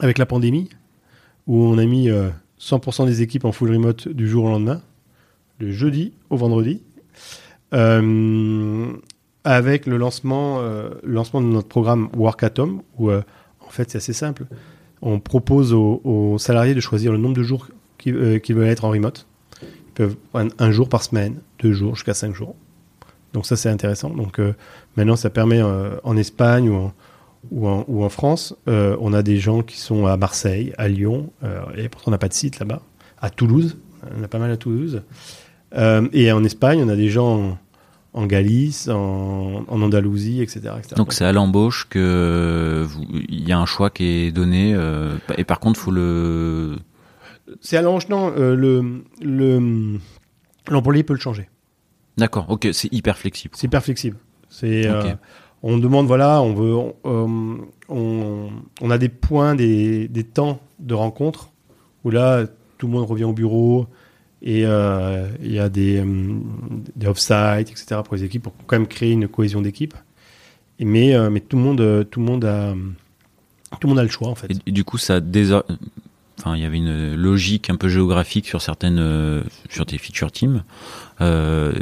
[0.00, 0.70] avec la pandémie,
[1.46, 2.08] où on a mis
[2.58, 4.80] 100% euh, des équipes en full remote du jour au lendemain,
[5.58, 6.82] le jeudi au vendredi,
[7.74, 8.92] euh,
[9.44, 10.62] avec le lancement,
[11.02, 14.46] lancement de notre programme Work Atom, où en fait c'est assez simple.
[15.02, 17.68] On propose aux, salariés de choisir le nombre de jours
[17.98, 19.26] qu'ils veulent être en remote
[19.94, 22.54] peuvent prendre un jour par semaine, deux jours jusqu'à cinq jours.
[23.34, 24.10] Donc ça c'est intéressant.
[24.10, 24.54] Donc euh,
[24.96, 26.94] maintenant ça permet euh, en Espagne ou en,
[27.50, 30.88] ou en, ou en France, euh, on a des gens qui sont à Marseille, à
[30.88, 31.30] Lyon,
[31.76, 32.80] et pourtant on n'a pas de site là-bas,
[33.20, 33.76] à Toulouse,
[34.18, 35.02] on a pas mal à Toulouse.
[36.12, 37.58] et en Espagne, on a des gens
[38.14, 40.70] en, Galice, en, en, Andalousie, etc.
[40.96, 42.86] Donc c'est à l'embauche que
[43.28, 44.74] il y a un choix qui est donné,
[45.36, 46.76] et par contre faut le
[47.60, 47.82] c'est à.
[47.82, 49.98] Euh, le, le,
[50.68, 51.48] l'employé peut le changer.
[52.16, 53.54] D'accord, ok, c'est hyper flexible.
[53.56, 54.16] C'est hyper flexible.
[54.48, 55.14] C'est, euh,
[55.62, 57.58] on demande, voilà, on veut, on,
[57.90, 58.48] euh,
[58.80, 61.50] on, a des points, des, des, temps de rencontre
[62.04, 62.46] où là,
[62.78, 63.86] tout le monde revient au bureau
[64.42, 66.04] et il y a des,
[66.94, 68.00] des off-site, etc.
[68.04, 69.94] pour les équipes pour quand même créer une cohésion d'équipe.
[70.78, 72.74] Mais, mais tout le monde, tout le monde a,
[73.80, 74.52] tout le monde a le choix en fait.
[74.66, 75.20] Et, du coup, ça
[76.38, 80.32] Enfin, il y avait une logique un peu géographique sur certaines, euh, sur tes feature
[80.32, 80.64] teams,
[81.20, 81.72] euh,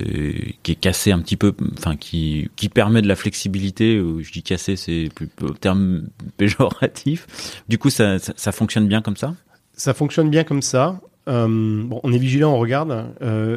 [0.63, 3.97] qui est cassée un petit peu, enfin qui qui permet de la flexibilité.
[3.97, 6.03] Je dis cassé, c'est plus le terme
[6.37, 7.27] péjoratif.
[7.69, 9.35] Du coup, ça, ça, fonctionne bien comme ça?
[9.75, 11.01] Ça fonctionne bien comme ça.
[11.29, 13.07] Euh, bon, on est vigilant, on regarde,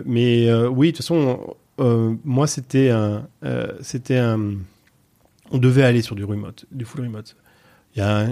[0.06, 2.92] mais oui, de toute façon, moi c'était
[3.82, 4.22] c'était
[5.52, 7.36] on devait aller sur du remote, du full remote.
[7.96, 8.28] Il y a,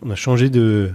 [0.00, 0.90] on a, changé de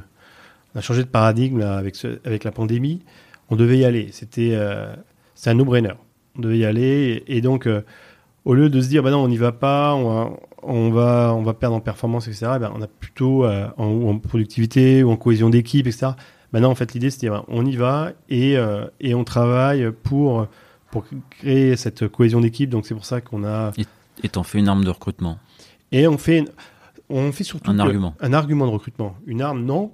[0.77, 3.01] a changé de paradigme avec, avec la pandémie.
[3.49, 4.09] On devait y aller.
[4.11, 4.93] C'était euh,
[5.35, 5.93] c'est un no-brainer.
[6.37, 7.23] On devait y aller.
[7.27, 7.81] Et, donc, euh,
[8.45, 11.33] au lieu de se dire, bah non, on n'y va pas, on va, on va,
[11.35, 15.11] on va perdre en performance, etc., eh ben, on a plutôt euh, en, productivité ou
[15.11, 16.11] en cohésion d'équipe, etc.
[16.53, 18.55] Maintenant, en fait, l'idée, c'était, bah, on y va et,
[19.01, 20.47] et on travaille pour,
[20.91, 22.69] pour créer cette cohésion d'équipe.
[22.69, 23.71] Donc, c'est pour ça qu'on a.
[24.23, 25.39] Et t'en fais une arme de recrutement.
[25.91, 26.45] Et on fait.
[27.09, 28.13] On fait surtout Un argument.
[28.19, 29.15] un argument de recrutement.
[29.25, 29.91] Une arme, non.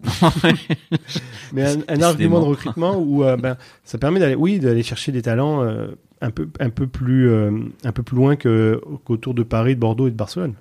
[1.53, 5.21] Mais un, argument de recrutement où euh, ben, ça permet d'aller, oui, d'aller chercher des
[5.21, 5.89] talents euh,
[6.21, 7.51] un peu, un peu plus, euh,
[7.83, 10.55] un peu plus loin qu'autour de Paris, de Bordeaux et de Barcelone.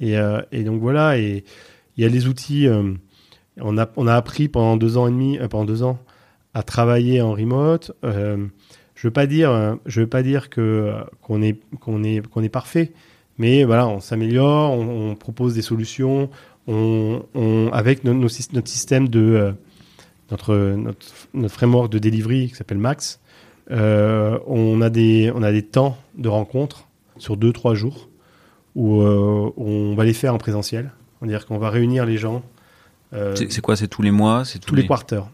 [0.00, 0.16] Et,
[0.50, 1.18] et donc voilà.
[1.18, 1.44] Et
[1.96, 2.66] il y a les outils.
[3.60, 6.00] on a, on a appris pendant deux ans et demi, pendant deux ans,
[6.54, 7.92] à travailler en remote.
[8.02, 12.48] Je veux pas dire, je veux pas dire que qu'on est, qu'on est, qu'on est
[12.48, 12.92] parfait.
[13.42, 16.30] Mais voilà, on s'améliore, on, on propose des solutions,
[16.68, 19.52] on, on- avec no- notre système de euh,
[20.30, 20.54] notre,
[20.86, 20.98] notre
[21.34, 23.20] notre framework de delivery qui s'appelle Max,
[23.70, 26.86] euh, on a des on a des temps de rencontre
[27.18, 28.08] sur deux trois jours
[28.74, 30.92] où euh, on va les faire en présentiel.
[31.18, 32.42] C'est-à-dire qu'on va réunir les gens
[33.34, 35.26] C'est quoi C'est tous les mois C'est tous les quarters.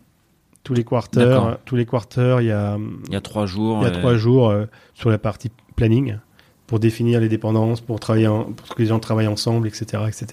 [0.64, 2.76] Tous les quarters, tous les quarters, il y a
[3.08, 3.78] Il y a trois jours.
[3.82, 6.16] il y a trois jours euh, sur la partie planning
[6.68, 10.26] pour définir les dépendances, pour travailler, pour que les gens travaillent ensemble, etc., etc.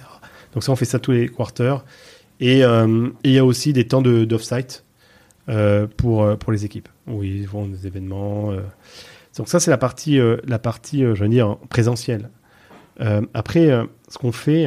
[0.54, 1.84] Donc ça, on fait ça tous les quarters.
[2.40, 4.84] Et euh, il y a aussi des temps de d'off-site
[5.48, 8.52] euh, pour euh, pour les équipes où ils font des événements.
[8.52, 8.62] euh.
[9.38, 12.30] Donc ça, c'est la partie la partie, je veux dire, présentielle.
[13.34, 13.70] Après,
[14.08, 14.66] ce qu'on fait,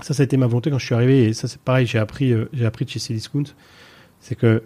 [0.00, 1.24] ça, ça a été ma volonté quand je suis arrivé.
[1.24, 3.42] Et ça, c'est pareil, j'ai appris j'ai appris de chez Cdiscount,
[4.20, 4.62] c'est que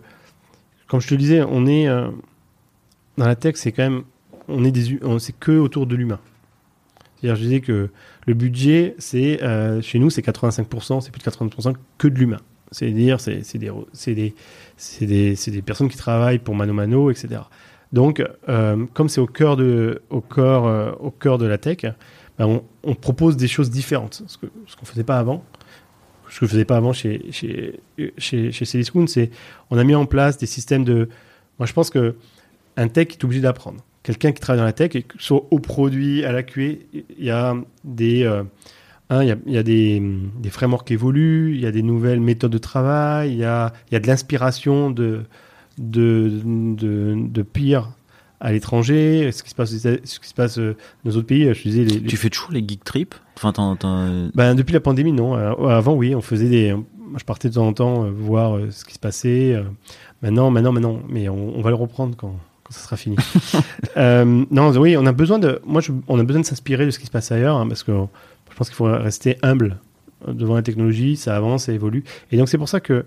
[0.86, 1.86] comme je te le disais, on est
[3.16, 4.04] dans la tech, c'est quand même,
[4.48, 6.20] on est des, c'est que autour de l'humain.
[7.16, 7.90] C'est-à-dire, je disais que
[8.26, 12.40] le budget, c'est euh, chez nous, c'est 85%, c'est plus de 80% que de l'humain.
[12.70, 13.70] C'est-à-dire, c'est c'est des,
[14.08, 14.34] des,
[15.00, 17.42] des, des personnes qui travaillent pour mano mano, etc.
[17.92, 21.86] Donc, euh, comme c'est au cœur de, au euh, au cœur de la tech,
[22.38, 24.22] ben, on, propose des choses différentes.
[24.26, 25.44] Ce que, ce qu'on faisait pas avant,
[26.28, 27.78] ce que pas avant chez, chez,
[28.18, 29.30] chez, chez c'est
[29.70, 31.08] on a mis en place des systèmes de.
[31.60, 32.16] Moi, je pense que
[32.76, 33.84] un tech est obligé d'apprendre.
[34.04, 36.60] Quelqu'un qui travaille dans la tech, et que ce soit au produit, à la QA,
[36.92, 38.42] il y a des, euh,
[39.10, 40.00] hein, y a, il y a des,
[40.40, 43.72] des frameworks qui évoluent, il y a des nouvelles méthodes de travail, il y a,
[43.90, 45.22] y a de l'inspiration de,
[45.78, 47.90] de, de, de pire
[48.40, 51.52] à l'étranger, ce qui se passe, ce qui se passe euh, dans nos autres pays.
[51.54, 53.14] Je disais, les, les- Tu fais toujours les geek trips?
[53.38, 53.52] Enfin,
[54.34, 55.34] ben, depuis la pandémie, non.
[55.34, 56.76] Euh, Avant, oui, on faisait des.
[57.16, 59.58] Je partais de temps en temps euh, voir ce qui se passait.
[60.20, 61.00] Maintenant, maintenant, maintenant.
[61.08, 62.34] Mais on, on va le reprendre quand
[62.74, 63.16] ça sera fini.
[63.96, 65.60] Euh, non, oui, on a besoin de.
[65.64, 67.92] Moi, on a besoin de s'inspirer de ce qui se passe ailleurs, hein, parce que
[68.50, 69.78] je pense qu'il faut rester humble
[70.26, 71.16] euh, devant la technologie.
[71.16, 72.02] Ça avance, ça évolue.
[72.32, 73.04] Et donc, c'est pour ça que euh,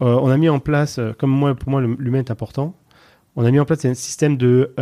[0.00, 2.74] on a mis en place, comme moi, pour moi, l'humain est important.
[3.36, 4.72] On a mis en place un système de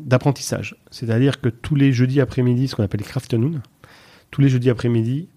[0.00, 0.76] d'apprentissage.
[0.90, 3.60] C'est-à-dire que tous les jeudis après-midi, ce qu'on appelle les crafternoons,
[4.30, 5.28] tous les jeudis après-midi,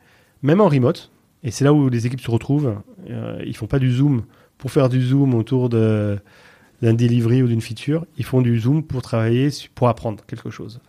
[0.42, 1.12] même en remote,
[1.44, 2.76] et c'est là où les équipes se retrouvent,
[3.46, 4.24] ils font pas du zoom
[4.58, 6.20] pour faire du zoom autour de
[6.82, 10.80] d'un delivery ou d'une feature, ils font du zoom pour travailler, pour apprendre quelque chose.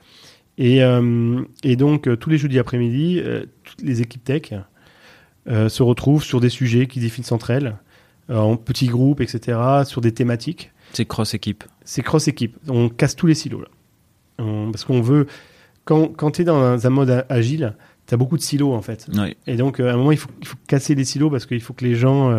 [0.59, 4.53] Et, euh, et donc, euh, tous les jeudis après-midi, euh, toutes les équipes tech
[5.47, 7.77] se retrouvent sur des sujets qui définissent entre elles,
[8.29, 11.65] en petits groupes, etc., sur des thématiques C'est cross-équipe.
[11.85, 12.57] c'est cross-équipe.
[12.69, 13.69] On casse tous les silos, là.
[14.39, 15.27] On- parce qu'on veut.
[15.85, 17.75] Quand, quand tu es dans un, un mode agile,
[18.07, 19.09] tu as beaucoup de silos, en fait.
[19.49, 21.73] Et donc, à un moment, il faut, il faut casser les silos parce qu'il faut
[21.73, 22.31] que les gens,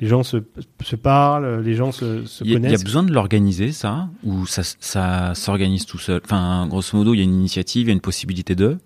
[0.00, 0.38] les gens se,
[0.82, 2.84] se parlent, les gens se, se y, a- il y a connaissent.
[2.84, 6.20] besoin de l'organiser, ça Ou ça, ça s'organise tout seul?
[6.24, 8.78] Enfin, grosso modo, il y a une initiative, il y a une possibilité de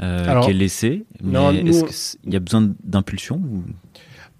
[0.00, 1.04] euh, Alors, qui est laissée.
[1.22, 3.64] Mais est-ce on- que c'est- il y a besoin d'impulsion ou-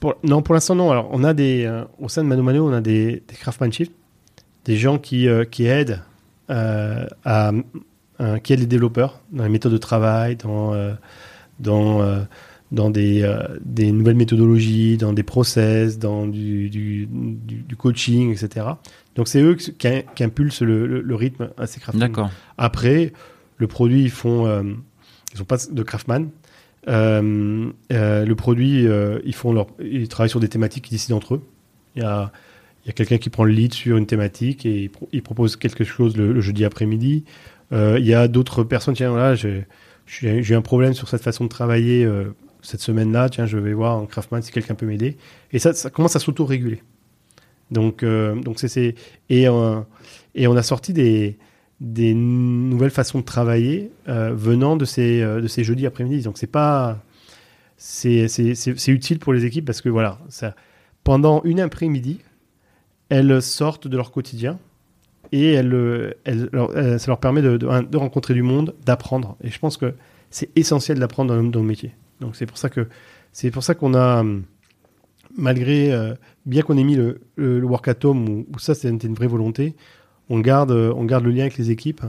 [0.00, 0.90] Pour- non, pour l'instant, non.
[0.92, 3.90] Alors, on a des, euh, au sein de Mano Mano, on a des, des craftsmanship,
[4.64, 6.00] des gens qui, euh, qui aident
[6.50, 7.50] euh, à,
[8.42, 10.72] qui aident les développeurs dans les méthodes de travail, dans,
[11.60, 12.00] dans,
[12.70, 18.30] dans des, euh, des nouvelles méthodologies, dans des process, dans du, du, du, du coaching,
[18.30, 18.66] etc.
[19.14, 22.08] Donc, c'est eux qui, qui, qui impulsent le, le, le rythme à ces craftsmen.
[22.08, 22.30] D'accord.
[22.58, 23.12] Après,
[23.56, 24.62] le produit, ils font, euh,
[25.34, 26.28] ils ont pas de craftman.
[26.88, 28.86] Euh, euh, le produit,
[29.24, 31.42] ils font leur, ils travaillent sur des thématiques qui décident entre eux.
[31.96, 32.30] Il y a,
[32.84, 35.22] il y a quelqu'un qui prend le lead sur une thématique et il, pro- il
[35.22, 37.24] propose quelque chose le, le jeudi après-midi.
[37.72, 39.66] Il y a d'autres personnes, tiens, là, j'ai
[40.06, 42.08] j'ai un problème sur cette façon de travailler
[42.62, 43.28] cette semaine-là.
[43.28, 45.16] Tiens, je vais voir un craftman si quelqu'un peut m'aider.
[45.52, 46.82] Et ça, ça commence à s'auto-réguler.
[47.70, 48.94] Donc, euh, donc c'est
[49.28, 49.42] et
[50.34, 51.38] et on a sorti des
[51.80, 56.22] des nouvelles façons de travailler euh, venant de ces euh, de ces jeudis après-midi.
[56.22, 56.98] Donc c'est pas
[57.76, 58.26] c'est
[58.88, 60.18] utile pour les équipes parce que voilà,
[61.04, 62.18] pendant une après-midi,
[63.08, 64.58] elles sortent de leur quotidien
[65.32, 69.36] et elles, elles- euh, ça leur permet de, de, rencontrer du monde, d'apprendre.
[69.42, 69.94] Et je pense que
[70.30, 71.92] c'est essentiel d'apprendre dans, dans le métier.
[72.20, 72.88] Donc c'est pour ça que
[73.32, 74.44] c'est pour ça qu'on a hum,
[75.36, 76.14] malgré euh,
[76.46, 79.14] bien qu'on ait mis le, le, le work at home où, où ça c'était une
[79.14, 79.74] vraie volonté,
[80.28, 82.02] on garde euh, on garde le lien avec les équipes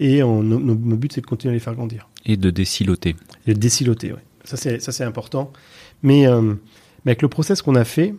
[0.00, 2.08] et on, nos, but, c'est de continuer à les faire grandir.
[2.24, 3.16] Et de désiloter.
[3.46, 4.20] Et de désiloter, oui.
[4.44, 5.52] Ça, c'est, ça, c'est important.
[6.02, 6.24] Mais,
[7.04, 8.14] mais, avec le process qu'on a fait,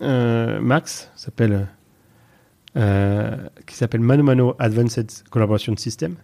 [0.00, 1.66] Max s'appelle
[2.76, 6.14] euh, qui s'appelle Mano Mano Advanced Collaboration System.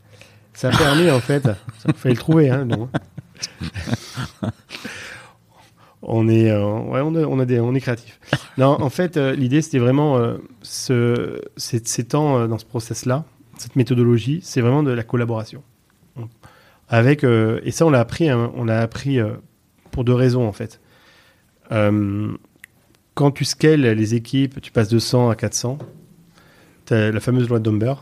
[0.56, 2.88] Ça a permis, en fait, ça fallait le trouver, hein, non
[6.00, 8.18] on est, euh, ouais, on, a, on, a des, on est créatif.
[8.56, 10.18] Non, en fait, euh, l'idée, c'était vraiment
[10.62, 13.26] ce, ces, temps dans ce process-là,
[13.58, 15.62] cette méthodologie, c'est vraiment de la collaboration.
[16.88, 19.18] Avec, et ça, on l'a appris, hein, on l'a appris
[19.90, 20.80] pour deux raisons, en fait.
[21.68, 25.78] quand tu scales les équipes, tu passes de 100 à 400,
[26.90, 27.96] la fameuse loi de Dumber,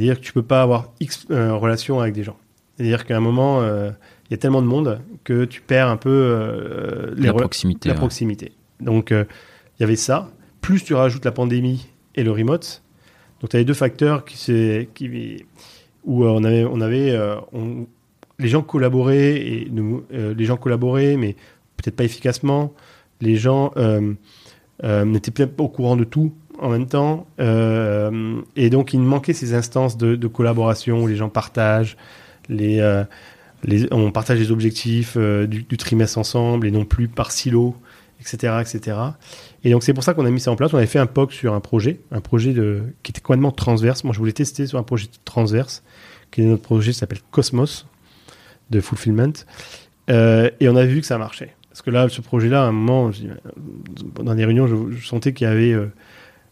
[0.00, 2.36] dit que tu peux pas avoir X euh, relations avec des gens.
[2.76, 3.90] C'est-à-dire qu'à un moment, euh,
[4.28, 7.94] il y a tellement de monde que tu perds un peu euh, la, proximité, la
[7.94, 8.52] proximité.
[8.80, 10.30] Donc, il y avait ça.
[10.60, 11.86] Plus tu rajoutes la pandémie
[12.16, 12.82] et le remote.
[13.40, 15.44] Donc, tu as les deux facteurs qui, qui,
[16.04, 17.16] où on avait, on avait
[18.40, 19.70] les gens collaboraient, et
[20.10, 21.36] les gens collaboraient, mais
[21.76, 22.74] peut-être pas efficacement.
[23.20, 23.72] Les gens
[24.82, 26.32] n'étaient peut-être pas au courant de tout
[26.64, 27.26] en même temps.
[27.40, 31.96] Euh, et donc, il manquait ces instances de, collaboration où les gens partagent,
[32.48, 33.04] les, euh,
[33.90, 37.76] on partage les objectifs euh, du, trimestre ensemble et non plus par silo,
[38.20, 38.54] etc.
[38.60, 38.96] etc.
[39.62, 40.72] Et donc, c'est pour ça qu'on a mis ça en place.
[40.72, 44.02] On avait fait un POC sur un projet, un projet de, qui était complètement transverse.
[44.02, 45.82] Moi, je voulais tester sur un projet transverse,
[46.30, 47.86] qui est notre projet qui s'appelle Cosmos,
[48.70, 49.34] de Fulfillment.
[50.08, 51.54] et on a vu que ça marchait.
[51.68, 53.10] Parce que là, ce projet-là, à un moment,
[54.22, 55.74] dans des réunions, je sentais qu'il y avait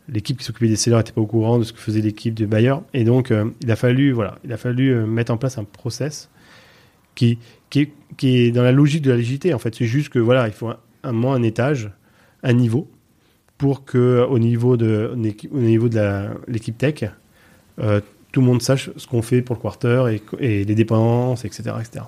[0.08, 2.46] l'équipe qui s'occupait des sellers n'était pas au courant de ce que faisait l'équipe de
[2.46, 2.74] Bayer.
[2.94, 5.64] Et donc, euh, il a fallu, voilà, il a fallu euh, mettre en place un
[5.64, 6.28] process
[7.14, 7.38] qui,
[7.70, 7.88] qui,
[8.22, 9.54] est, dans la logique de la l'agilité.
[9.54, 11.90] En fait, c'est juste que voilà, il faut un, un, un étage,
[12.42, 12.90] un niveau,
[13.58, 15.12] pour que au niveau de,
[15.52, 17.04] au niveau de l'équipe tech,
[17.78, 18.00] euh,
[18.32, 22.04] tout le monde sache ce qu'on fait pour le quarter et, les dépenses, etc., etc.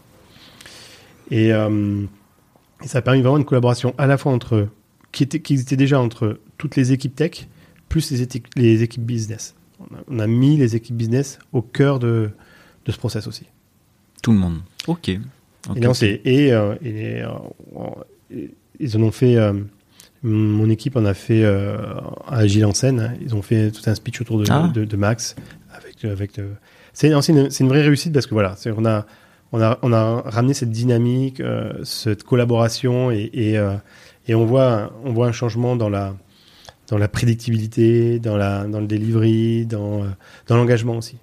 [1.30, 4.68] Et, et, ça a permis vraiment une collaboration à la fois entre
[5.12, 7.46] qui était, qui était déjà entre toutes les équipes tech
[7.94, 8.26] plus les,
[8.56, 9.54] les équipes business.
[10.08, 12.30] On a, mis les équipes business au cœur de,
[12.84, 13.46] de ce process aussi.
[14.20, 14.58] Tout le monde.
[14.88, 15.10] Ok.
[15.10, 15.20] et,
[16.24, 18.46] et, euh, euh,
[18.80, 19.36] ils en ont fait.
[19.36, 19.52] Euh,
[20.24, 23.16] mon équipe en a fait à Agile en scène.
[23.20, 24.72] Ils ont fait tout un speech autour de, ah.
[24.74, 25.36] de, Max.
[25.70, 26.40] Avec, avec
[26.94, 29.06] c'est une, une, vraie réussite parce que voilà, on a,
[29.52, 31.40] on, a, on a ramené cette dynamique,
[31.84, 33.54] cette collaboration et, et,
[34.26, 36.14] et, on, voit, on voit un changement dans la,
[36.94, 40.08] dans la prédictibilité, dans, la, dans le delivery, dans, euh,
[40.46, 41.16] dans l'engagement aussi.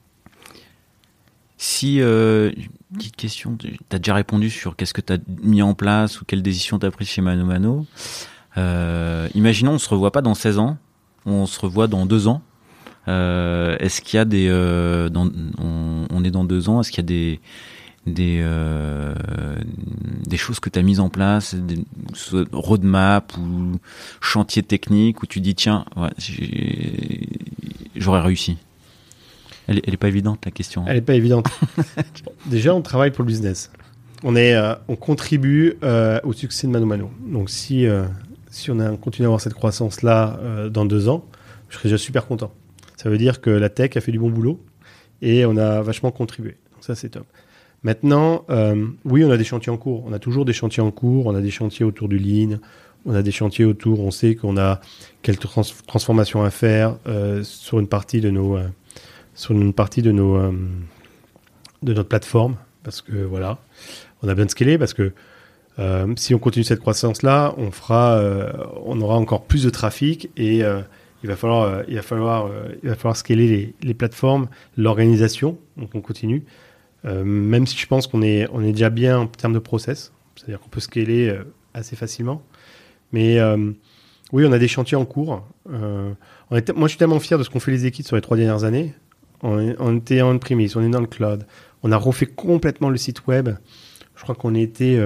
[1.56, 2.52] Si, euh,
[2.94, 6.26] petite question, tu as déjà répondu sur qu'est-ce que tu as mis en place ou
[6.26, 7.86] quelle décision tu as prise chez Mano Mano.
[8.58, 10.78] Euh, imaginons, on se revoit pas dans 16 ans,
[11.26, 12.42] on se revoit dans 2 ans.
[13.08, 14.52] Est-ce qu'il y a des...
[14.52, 17.40] On, on, est dans 2 ans, est-ce qu'il y a des
[18.08, 19.14] des euh,
[20.26, 21.84] des choses que tu as mises en place, des
[22.52, 23.80] roadmap ou
[24.20, 25.86] chantier technique où tu dis tiens,
[27.96, 28.58] j'aurais réussi.
[29.68, 30.84] Elle, elle est pas évidente la question.
[30.88, 31.48] Elle est pas évidente.
[32.48, 33.72] Déjà, on travaille pour le business.
[34.24, 37.12] On est, euh, on contribue euh, au succès de Mano Mano.
[37.26, 37.86] Donc si
[38.50, 40.40] si on continue à avoir cette croissance là
[40.70, 41.26] dans deux ans,
[41.70, 42.52] je serais déjà super content.
[42.98, 44.60] Ça veut dire que la tech a fait du bon boulot
[45.22, 46.58] et on a vachement contribué.
[46.74, 47.26] Donc ça c'est top.
[47.84, 50.04] Maintenant, euh, oui, on a des chantiers en cours.
[50.06, 51.26] On a toujours des chantiers en cours.
[51.26, 52.60] On a des chantiers autour du lean.
[53.06, 54.02] On a des chantiers autour.
[54.02, 54.82] On sait qu'on a
[55.24, 55.48] quelques
[55.88, 58.68] transformations à faire euh, sur une partie de nos, euh,
[59.34, 60.38] sur une partie de nos,
[61.82, 63.58] de notre plateforme, parce que voilà,
[64.22, 65.14] on a besoin de scaler, parce que
[66.16, 68.22] si on continue cette croissance-là, on fera,
[68.86, 72.52] on aura encore plus de trafic et il va falloir, il va falloir,
[72.84, 75.58] il va falloir scaler les, les plateformes, l'organisation.
[75.78, 76.44] Donc on continue.
[77.06, 80.12] Euh, même si je pense qu'on est, on est déjà bien en termes de process,
[80.36, 81.44] c'est-à-dire qu'on peut scaler euh,
[81.74, 82.42] assez facilement.
[83.12, 83.72] Mais euh,
[84.32, 85.44] oui, on a des chantiers en cours.
[85.68, 86.16] Moi,
[86.56, 88.94] je suis tellement fier de ce qu'ont fait les équipes sur les trois dernières années.
[89.44, 91.48] On, était en premise, on est dans le cloud.
[91.82, 93.50] On a refait complètement le site web.
[94.16, 95.00] Je crois qu'on était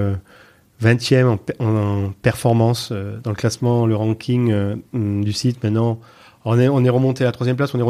[0.82, 5.64] 20e en, performance dans le classement, le ranking du site.
[5.64, 6.00] Maintenant,
[6.44, 7.82] on est, on est remonté à la troisième place, on est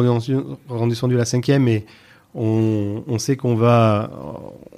[0.69, 1.85] redescendu, à la cinquième, mais
[2.37, 4.11] on, sait qu'on va,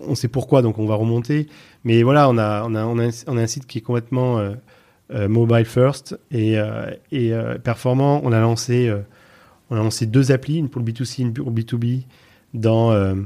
[0.07, 1.49] on sait pourquoi, donc on va remonter.
[1.85, 4.55] Mais voilà, on a, on a, on a, un, site qui est complètement euh,
[5.13, 8.21] euh, mobile first et, euh, performant.
[8.25, 8.93] On a lancé,
[9.71, 12.05] on a lancé deux applis, une pour le B2C, une pour le B2B,
[12.55, 13.17] dans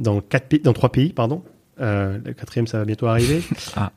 [0.00, 1.42] dans quatre pays, dans trois pays, pardon.
[1.78, 3.42] le quatrième, ça va bientôt arriver.
[3.76, 3.90] Ah.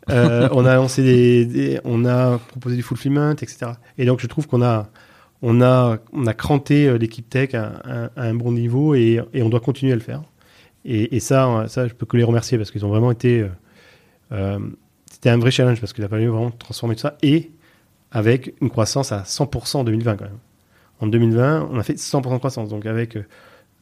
[0.52, 3.72] on a lancé des, on a proposé du fulfillment, etc.
[3.98, 4.90] Et donc, je trouve qu'on a,
[5.42, 9.94] On a, on a cranté l'équipe tech à, un bon niveau et, on doit continuer
[9.94, 10.24] à le faire.
[10.84, 13.46] Et, et, ça, je peux que les remercier parce qu'ils ont vraiment été.
[14.32, 14.60] Euh,
[15.12, 17.52] c'était un vrai challenge parce qu'il a fallu vraiment transformer tout ça et
[18.12, 20.40] avec une croissance à 100% en 2020 quand même.
[21.00, 22.70] En 2020, on a fait 100% de croissance.
[22.70, 23.18] Donc avec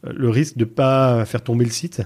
[0.04, 2.02] le risque de pas faire tomber le site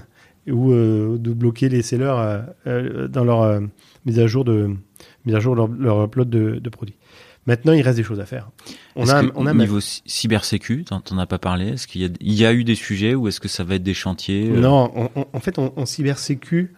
[0.48, 3.60] ou euh, de bloquer les sellers euh, euh, dans leur
[4.06, 4.70] mise à jour de
[5.26, 6.96] mise à jour leur, leur upload de, produits.
[7.50, 8.48] Maintenant, il reste des choses à faire.
[8.94, 11.70] On a, on a niveau cybersécu, t'en as pas parlé.
[11.70, 13.74] Est-ce qu'il y a, il y a eu des sujets ou est-ce que ça va
[13.74, 16.72] être des chantiers Non, en fait, en, cybersécu,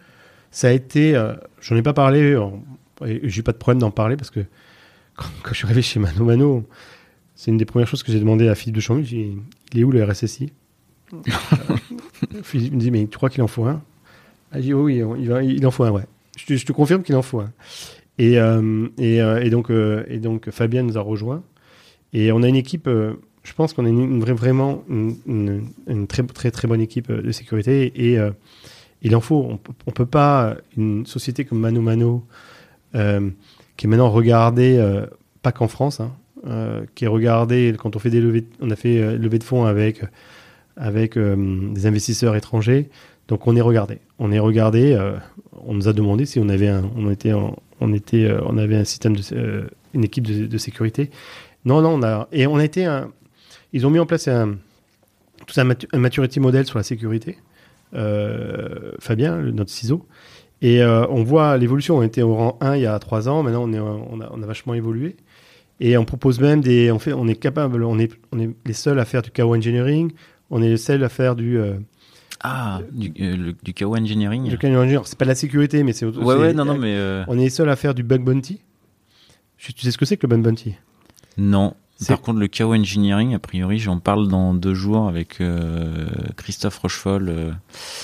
[0.49, 1.13] ça a été.
[1.61, 2.35] J'en ai pas parlé.
[3.21, 4.39] J'ai pas de problème d'en parler parce que
[5.15, 6.67] quand, je suis arrivé chez Mano Mano,
[7.35, 9.37] c'est une des premières choses que j'ai demandé à Philippe de Chambly.
[9.73, 10.53] Il est où le RSSI
[12.55, 13.83] il me dit, mais tu crois qu'il en faut un?
[14.51, 16.05] Ah, dit, oui, il, il, en faut un, ouais.
[16.35, 17.51] Je te, confirme qu'il en faut un.
[18.19, 21.43] Et, euh, euh, et, donc, euh, Fabien nous a rejoint.
[22.13, 26.67] Et on a une équipe, je pense qu'on a une, vraiment une, très, très, très
[26.67, 27.91] bonne équipe de sécurité.
[27.95, 28.19] Et
[29.01, 29.43] il en faut.
[29.43, 32.23] On ne peut pas, une société comme Mano Mano,
[32.93, 34.79] qui est maintenant regardée,
[35.41, 39.17] pas qu'en France, hein, qui est regardée quand on fait des levées, on a fait
[39.17, 40.03] levée de fonds avec
[40.77, 41.35] avec euh,
[41.73, 42.89] des investisseurs étrangers.
[43.27, 43.99] Donc on est regardé.
[44.19, 44.93] On est regardé.
[44.93, 45.17] Euh,
[45.65, 47.31] on nous a demandé si on avait un, on était,
[47.81, 51.09] euh, on avait un système de, une équipe de, sécurité.
[51.65, 53.11] Non, non, on a et on a été un,
[53.71, 54.57] ils ont mis en place un,
[55.47, 57.37] tout un, maturity model sur la sécurité.
[58.99, 60.07] Fabien, notre ciseau.
[60.61, 61.97] Et on voit l'évolution.
[61.97, 63.43] On était au rang 1 il y a 3 ans.
[63.43, 65.15] Maintenant, on, a, vachement évolué.
[65.79, 66.91] Et on propose même des.
[66.91, 69.55] On, fait, on est capable, on est, on est les seuls à faire du KO
[69.55, 70.11] engineering
[70.53, 71.57] on est le seul à faire du.
[71.57, 71.73] Euh,
[72.43, 74.49] ah, du, euh, du KO engineering.
[74.49, 76.05] Du KO engineering, c'est pas la sécurité, mais c'est.
[76.05, 76.93] Ouais, ouais, non, non, mais.
[76.95, 78.59] Euh, on est les seuls à faire du bug bounty.
[79.57, 80.75] Tu sais ce que c'est que le bug bounty?
[81.37, 81.73] Non.
[82.05, 85.41] Par contre, le KO engineering, a priori, j'en parle dans deux jours avec
[86.35, 87.55] Christophe Rochefol.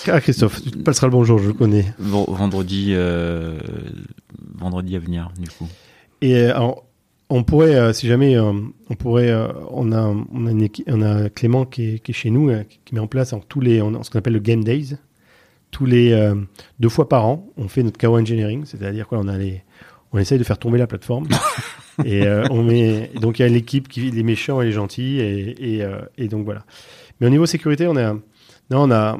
[0.07, 1.93] Ah, Christophe, tu te passeras le bonjour, je le connais.
[1.99, 2.95] Vendredi,
[4.55, 5.67] vendredi à venir, du coup.
[6.21, 6.85] Et alors,
[7.30, 8.53] on pourrait, euh, si jamais, euh,
[8.89, 12.13] on pourrait, euh, on a, on a, une on a Clément qui est, qui est,
[12.13, 12.51] chez nous,
[12.86, 14.97] qui met en place en tous les, ce qu'on appelle le Game Days,
[15.71, 16.34] tous les
[16.80, 19.63] deux fois par an, on fait notre KO engineering, c'est-à-dire quoi, on a les,
[20.11, 21.27] on essaye de faire tomber la plateforme.
[22.05, 25.77] et on met, donc il y a l'équipe qui, les méchants et les gentils, et,
[25.80, 26.65] et, et, donc voilà.
[27.19, 28.21] Mais au niveau sécurité, on a, non,
[28.71, 29.19] on a,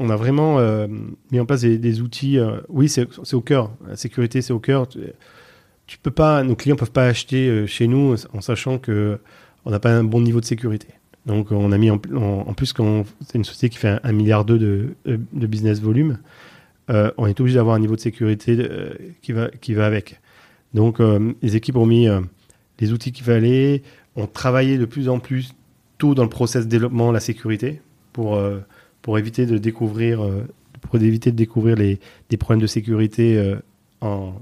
[0.00, 0.58] on a vraiment
[1.30, 2.40] mis en place des, des outils.
[2.68, 3.70] oui, c'est au cœur.
[3.86, 4.88] La sécurité, c'est au cœur
[5.86, 9.18] tu peux pas, nos clients peuvent pas acheter euh, chez nous en sachant que
[9.64, 10.88] on n'a pas un bon niveau de sécurité.
[11.26, 14.94] Donc on a mis en, plus quand c'est une société qui fait un, milliard de,
[15.06, 16.18] de business volume,
[16.90, 20.20] euh, on est obligé d'avoir un niveau de sécurité euh, qui va qui va avec.
[20.74, 20.98] Donc
[21.40, 22.08] les équipes ont mis
[22.80, 23.82] les outils qu'il fallait,
[24.16, 25.54] ont travaillé de plus en plus
[25.98, 27.80] tôt dans le process de développement la sécurité
[28.12, 28.38] pour
[29.00, 30.20] pour éviter de découvrir
[30.80, 33.54] pour éviter de découvrir les des problèmes de sécurité
[34.00, 34.34] en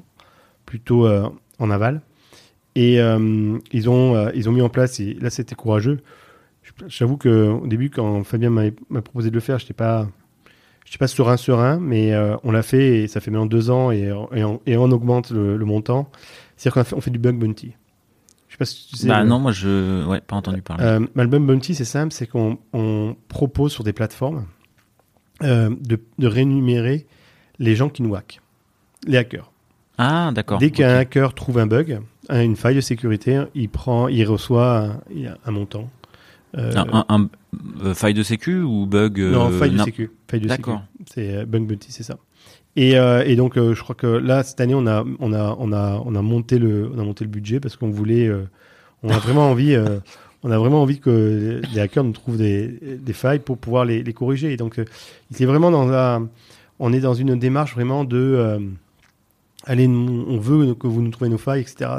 [0.72, 2.00] plutôt euh, en aval.
[2.76, 6.00] Et euh, ils, ont, euh, ils ont mis en place, et là c'était courageux.
[6.86, 10.08] J'avoue qu'au début, quand Fabien m'a proposé de le faire, je n'étais pas,
[10.98, 14.10] pas serein, serein, mais on l'a fait et ça fait maintenant deux ans et,
[14.66, 16.08] et, on, augmente le, montant.
[16.56, 17.74] C'est-à-dire qu'on fait, on fait du bug bounty.
[18.48, 19.08] Je sais pas si tu sais.
[19.08, 20.84] Bah non, moi je ouais, pas entendu parler.
[20.84, 24.46] Euh, le bug bounty, c'est simple, c'est qu'on on propose sur des plateformes
[25.42, 27.06] de, de rémunérer
[27.58, 28.40] les gens qui nous hackent,
[29.06, 29.51] les hackers.
[29.98, 30.58] Ah, d'accord.
[30.58, 34.96] Dès qu'un hacker trouve un bug, une faille de sécurité, il prend, il reçoit
[35.44, 35.90] un, montant.
[36.56, 36.72] Euh,
[37.08, 37.28] un,
[37.82, 40.10] euh, faille de sécu ou bug euh, Non, faille de sécu.
[40.32, 40.82] D'accord.
[41.06, 42.16] C'est bug bounty, c'est ça.
[42.74, 46.02] Et, et donc, je crois que là, cette année, on a, on a, on a,
[46.04, 48.30] on a monté le, on a monté le budget parce qu'on voulait,
[49.02, 49.76] on a vraiment envie,
[50.42, 54.02] on a vraiment envie que les hackers nous trouvent des, des failles pour pouvoir les,
[54.02, 54.52] les corriger.
[54.52, 54.80] Et donc,
[55.30, 56.28] il est vraiment dans un,
[56.78, 58.58] on est dans une démarche vraiment de
[59.64, 61.90] allez, on veut que vous nous trouviez nos failles, etc.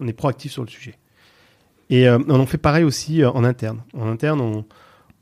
[0.00, 0.94] On est proactif sur le sujet.
[1.90, 3.80] Et euh, on fait pareil aussi euh, en interne.
[3.94, 4.64] En interne,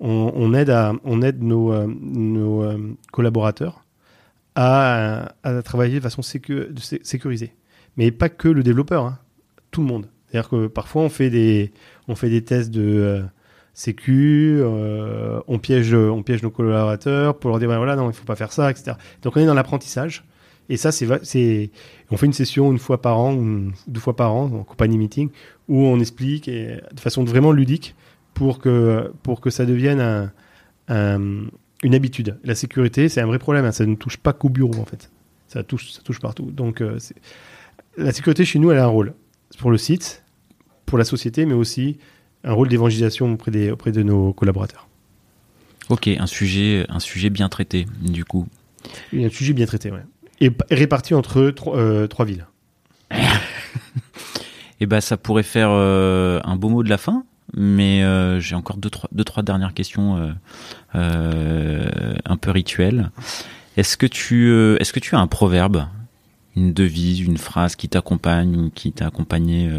[0.00, 0.74] on, aide,
[1.04, 2.78] on aide nos, euh,
[3.12, 3.84] collaborateurs
[4.54, 5.32] à,
[5.64, 7.54] travailler de façon sécurisée.
[7.96, 9.18] Mais pas que le développeur, hein.
[9.70, 10.08] tout le monde.
[10.26, 11.72] C'est-à-dire que parfois on fait des,
[12.08, 13.22] on fait des tests de
[13.74, 18.34] sécu, on, piège, on piège nos collaborateurs pour leur dire voilà, non, il faut pas
[18.34, 18.96] faire ça, etc.
[19.22, 20.24] Donc on est dans l'apprentissage.
[20.68, 21.70] Et ça, c'est,
[22.10, 23.36] on fait une session une fois par an
[23.86, 25.30] deux fois par an en compagnie meeting
[25.68, 27.94] où on explique et, de façon vraiment ludique
[28.34, 30.32] pour que, pour que ça devienne
[30.88, 31.48] un,
[31.82, 32.38] une habitude.
[32.44, 33.64] La sécurité, c'est un vrai problème.
[33.64, 33.72] Hein.
[33.72, 35.10] Ça ne touche pas qu'au bureau, en fait.
[35.48, 36.50] Ça touche, ça touche partout.
[36.50, 36.98] Donc, euh,
[37.96, 39.14] la sécurité chez nous, elle a un rôle
[39.58, 40.24] pour le site,
[40.84, 41.98] pour la société, mais aussi
[42.44, 44.88] un rôle d'évangélisation auprès, des, auprès de nos collaborateurs.
[45.88, 48.46] Ok, un sujet, un sujet bien traité, du coup.
[49.14, 50.02] Un sujet bien traité, ouais.
[50.40, 52.46] Et réparti entre trois, euh, trois villes.
[54.78, 58.54] Eh ben, ça pourrait faire euh, un beau mot de la fin, mais euh, j'ai
[58.54, 60.34] encore deux trois, deux, trois dernières questions
[60.92, 63.10] un peu rituelles.
[63.78, 65.86] Est-ce que tu, est-ce que tu as un proverbe,
[66.56, 69.70] une devise, une phrase qui t'accompagne ou qui t'a accompagné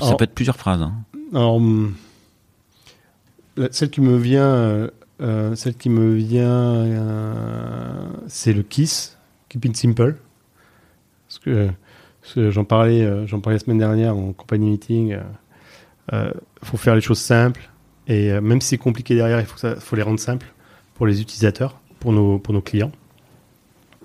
[0.00, 0.82] Ça peut être plusieurs phrases.
[0.82, 0.94] Hein.
[1.32, 1.96] Alors, hum,
[3.72, 4.88] celle qui me vient,
[5.18, 6.86] celle qui me vient,
[8.28, 9.14] c'est le Kiss,
[9.54, 10.16] Keep It Simple.
[11.28, 15.16] Parce que, j'en parlais, j'en parlais la semaine dernière en compagnie meeting.
[16.12, 16.32] Il
[16.62, 17.70] faut faire les choses simples
[18.08, 20.52] et même si c'est compliqué derrière, il faut, ça, faut les rendre simples
[20.94, 22.92] pour les utilisateurs, pour nos, pour nos clients.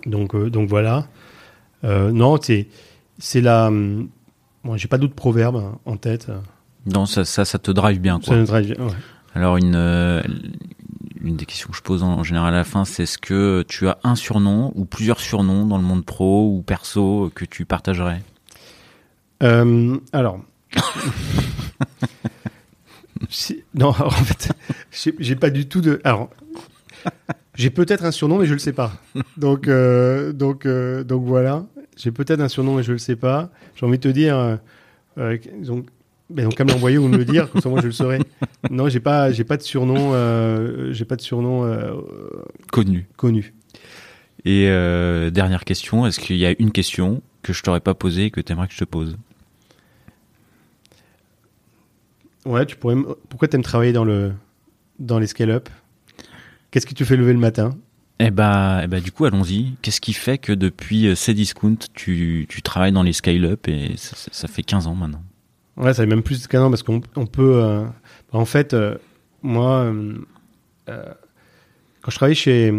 [0.05, 1.07] Donc, donc voilà.
[1.83, 2.67] non, c'est,
[3.17, 3.71] c'est la.
[4.63, 6.31] Bon, j'ai pas d'autres proverbes en tête.
[6.85, 8.35] Non, ça, ça, ça te drive bien, quoi.
[8.35, 8.93] Ça me drive bien, ouais.
[9.35, 10.21] Alors une euh,
[11.21, 13.87] une des questions que je pose en, général à la fin, c'est est-ce que tu
[13.87, 18.21] as un surnom ou plusieurs surnoms dans le monde pro ou perso que tu partagerais?
[19.43, 20.39] Euh, Alors,
[23.73, 24.51] non, en fait,
[24.91, 25.99] j'ai pas du tout de.
[26.03, 26.29] Alors,
[27.55, 28.93] j'ai peut-être un surnom, mais je le sais pas.
[29.37, 31.65] Donc, euh, donc, donc voilà.
[31.97, 33.49] J'ai peut-être un surnom, mais je le sais pas.
[33.75, 34.59] J'ai envie de te dire.
[35.17, 35.87] donc,
[36.29, 38.19] mais donc, qu'à me l'envoyer ou me le dire, comme ça moi je le saurais.
[38.69, 41.93] Non, j'ai pas, j'ai pas de surnom, euh, j'ai pas de surnom euh,
[42.71, 43.07] connu.
[43.17, 43.53] Connu.
[44.45, 48.25] Et euh, dernière question, est-ce qu'il y a une question que je t'aurais pas posée
[48.25, 49.17] et que tu aimerais que je te pose?
[52.45, 52.95] Ouais, tu pourrais.
[53.29, 54.31] Pourquoi t'aimes travailler dans le
[54.99, 55.67] dans les scale-up?
[56.71, 57.75] Qu'est-ce qui te fait lever le matin?
[58.19, 59.73] Eh bah, eh bah, du coup, allons-y.
[59.81, 64.47] Qu'est-ce qui fait que depuis Cdiscount, tu, tu travailles dans les scale-up et ça, ça
[64.47, 65.23] fait 15 ans maintenant?
[65.79, 67.63] Ouais, ça fait même plus qu'un an parce qu'on peut.
[67.63, 67.85] Euh,
[68.33, 68.97] en fait, euh,
[69.41, 69.85] moi,
[70.89, 71.03] euh,
[72.01, 72.73] quand je travaillais chez.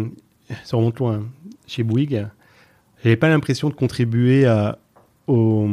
[0.63, 1.23] Ça remonte loin.
[1.65, 2.27] Chez Bouygues,
[3.03, 4.77] j'avais pas l'impression de contribuer à,
[5.25, 5.67] au.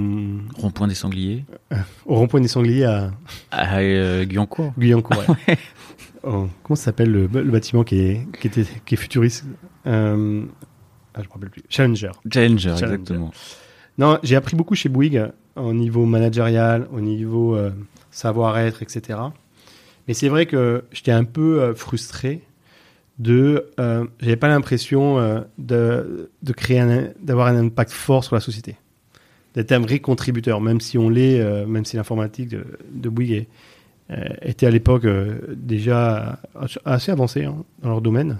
[0.56, 1.44] Rond-point des sangliers
[2.06, 3.10] Au rond-point des sangliers à.
[3.50, 3.82] À
[4.24, 4.72] Guyancourt.
[4.78, 5.18] Guyancourt,
[5.48, 5.58] ouais.
[6.22, 9.44] oh, comment ça s'appelle le, bâtiment qui est, qui était, qui est futuriste
[9.84, 10.48] ah, Je me
[11.30, 11.62] rappelle plus.
[11.68, 12.12] Challenger.
[12.32, 13.32] Challenger, exactement.
[13.98, 17.70] Non, j'ai appris beaucoup chez Bouygues au niveau managérial, au niveau euh,
[18.10, 19.18] savoir-être, etc.
[20.08, 22.40] Mais c'est vrai que j'étais un peu euh, frustré
[23.18, 26.82] de, euh, j'avais pas l'impression euh, de, créer
[27.20, 28.76] d'avoir un impact fort sur la société,
[29.54, 33.46] d'être un vrai contributeur, même si on l'est, même si l'informatique de, de Bouygues
[34.40, 35.06] était à l'époque
[35.50, 36.40] déjà
[36.84, 38.38] assez avancée hein, dans leur domaine,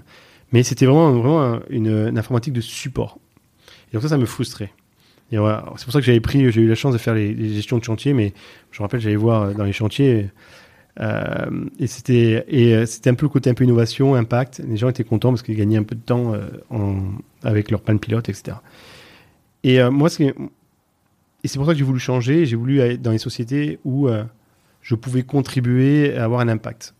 [0.51, 3.19] mais c'était vraiment, vraiment une, une informatique de support.
[3.91, 4.71] Et donc ça, ça me frustrait.
[5.31, 7.83] C'est pour ça que j'avais pris, j'ai eu la chance de faire les, gestions de
[7.83, 8.33] chantier, mais
[8.71, 10.29] je me rappelle, j'allais voir euh, dans les chantiers.
[10.99, 14.61] Euh, et c'était et euh, c'était un peu le côté un peu innovation, impact.
[14.67, 16.33] Les gens étaient contents parce qu'ils gagnaient un peu de temps
[16.71, 16.97] en,
[17.43, 18.57] avec leur plan pilote, etc.
[19.63, 22.45] Et moi, et c'est pour ça que j'ai voulu changer.
[22.45, 24.09] J'ai voulu aller dans les sociétés où
[24.81, 26.95] je pouvais contribuer à avoir un impact.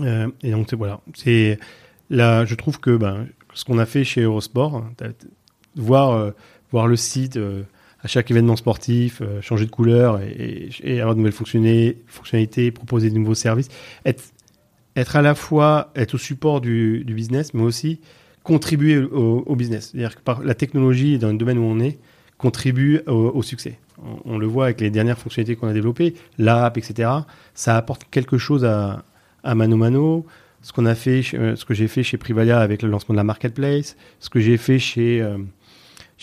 [0.00, 1.58] et donc voilà, c'est
[2.10, 4.84] là, je trouve que ben, ce qu'on a fait chez Eurosport,
[5.74, 6.32] voir
[6.72, 7.62] voir le site euh,
[8.02, 13.14] à chaque événement sportif, euh, changer de couleur et, avoir de nouvelles fonctionnalités, proposer de
[13.16, 13.68] nouveaux services.
[14.04, 14.24] Être,
[14.96, 18.00] être à la fois être au support du, business, mais aussi
[18.42, 19.90] contribuer au, business.
[19.92, 21.98] C'est-à-dire que la technologie, dans le domaine où on est,
[22.38, 23.78] contribue au, succès.
[24.24, 27.08] On, le voit avec les dernières fonctionnalités qu'on a développées, l'app, etc.
[27.54, 29.04] Ça apporte quelque chose à,
[29.44, 30.26] à Mano Mano.
[30.60, 33.18] Ce qu'on a fait, euh, ce que j'ai fait chez Privalia avec le lancement de
[33.18, 35.24] la marketplace, ce que j'ai fait chez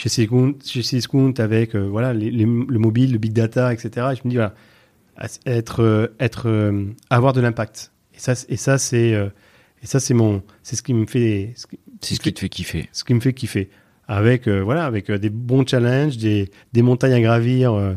[0.07, 4.07] chez Cdiscount, avec euh, voilà le mobile, le big data, etc.
[4.13, 4.53] Et je me dis voilà,
[5.45, 7.91] être, euh, être, euh, avoir de l'impact.
[8.15, 9.11] Et ça, et ça c'est
[9.81, 11.53] et ça c'est mon, c'est ce qui me fait,
[12.01, 12.89] c'est ce qui te fait kiffer.
[12.93, 13.69] Ce qui me fait kiffer.
[14.07, 17.95] Avec voilà, avec des bons challenges, des, des montagnes à gravir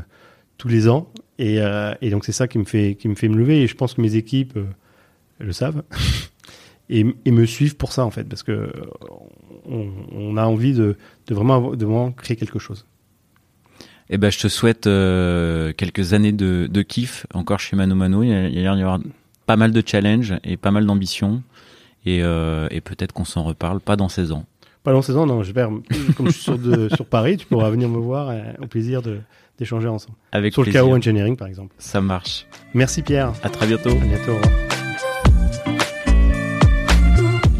[0.58, 1.08] tous les ans.
[1.38, 1.58] Et,
[2.00, 3.62] et donc c'est ça qui me fait qui me fait me lever.
[3.62, 4.58] Et je pense que mes équipes
[5.40, 5.82] le savent.
[6.88, 8.70] et, et, me suivent pour ça en fait, parce que
[9.68, 10.96] on, a envie de,
[11.30, 12.86] vraiment, de vraiment créer quelque chose.
[14.10, 18.22] Eh ben, je te souhaite euh, quelques années de, kiff encore chez Mano Mano.
[18.22, 18.98] Il y a l'air d'y avoir
[19.46, 21.42] pas mal de challenges et pas mal d'ambition.
[22.04, 24.44] Et, euh, peut-être qu'on s'en reparle, pas dans 16 ans.
[24.82, 25.42] Pas dans 16 ans, non.
[25.42, 25.70] J'espère,
[26.16, 26.58] comme je suis sur,
[26.94, 29.00] sur, Paris, tu pourras venir me voir euh, au plaisir
[29.58, 30.16] d'échanger ensemble.
[30.32, 31.74] Avec sur le chaos engineering, par exemple.
[31.78, 32.46] Ça marche.
[32.74, 33.32] Merci Pierre.
[33.42, 33.90] À très bientôt.
[33.90, 34.32] À bientôt.
[34.32, 34.71] Au revoir.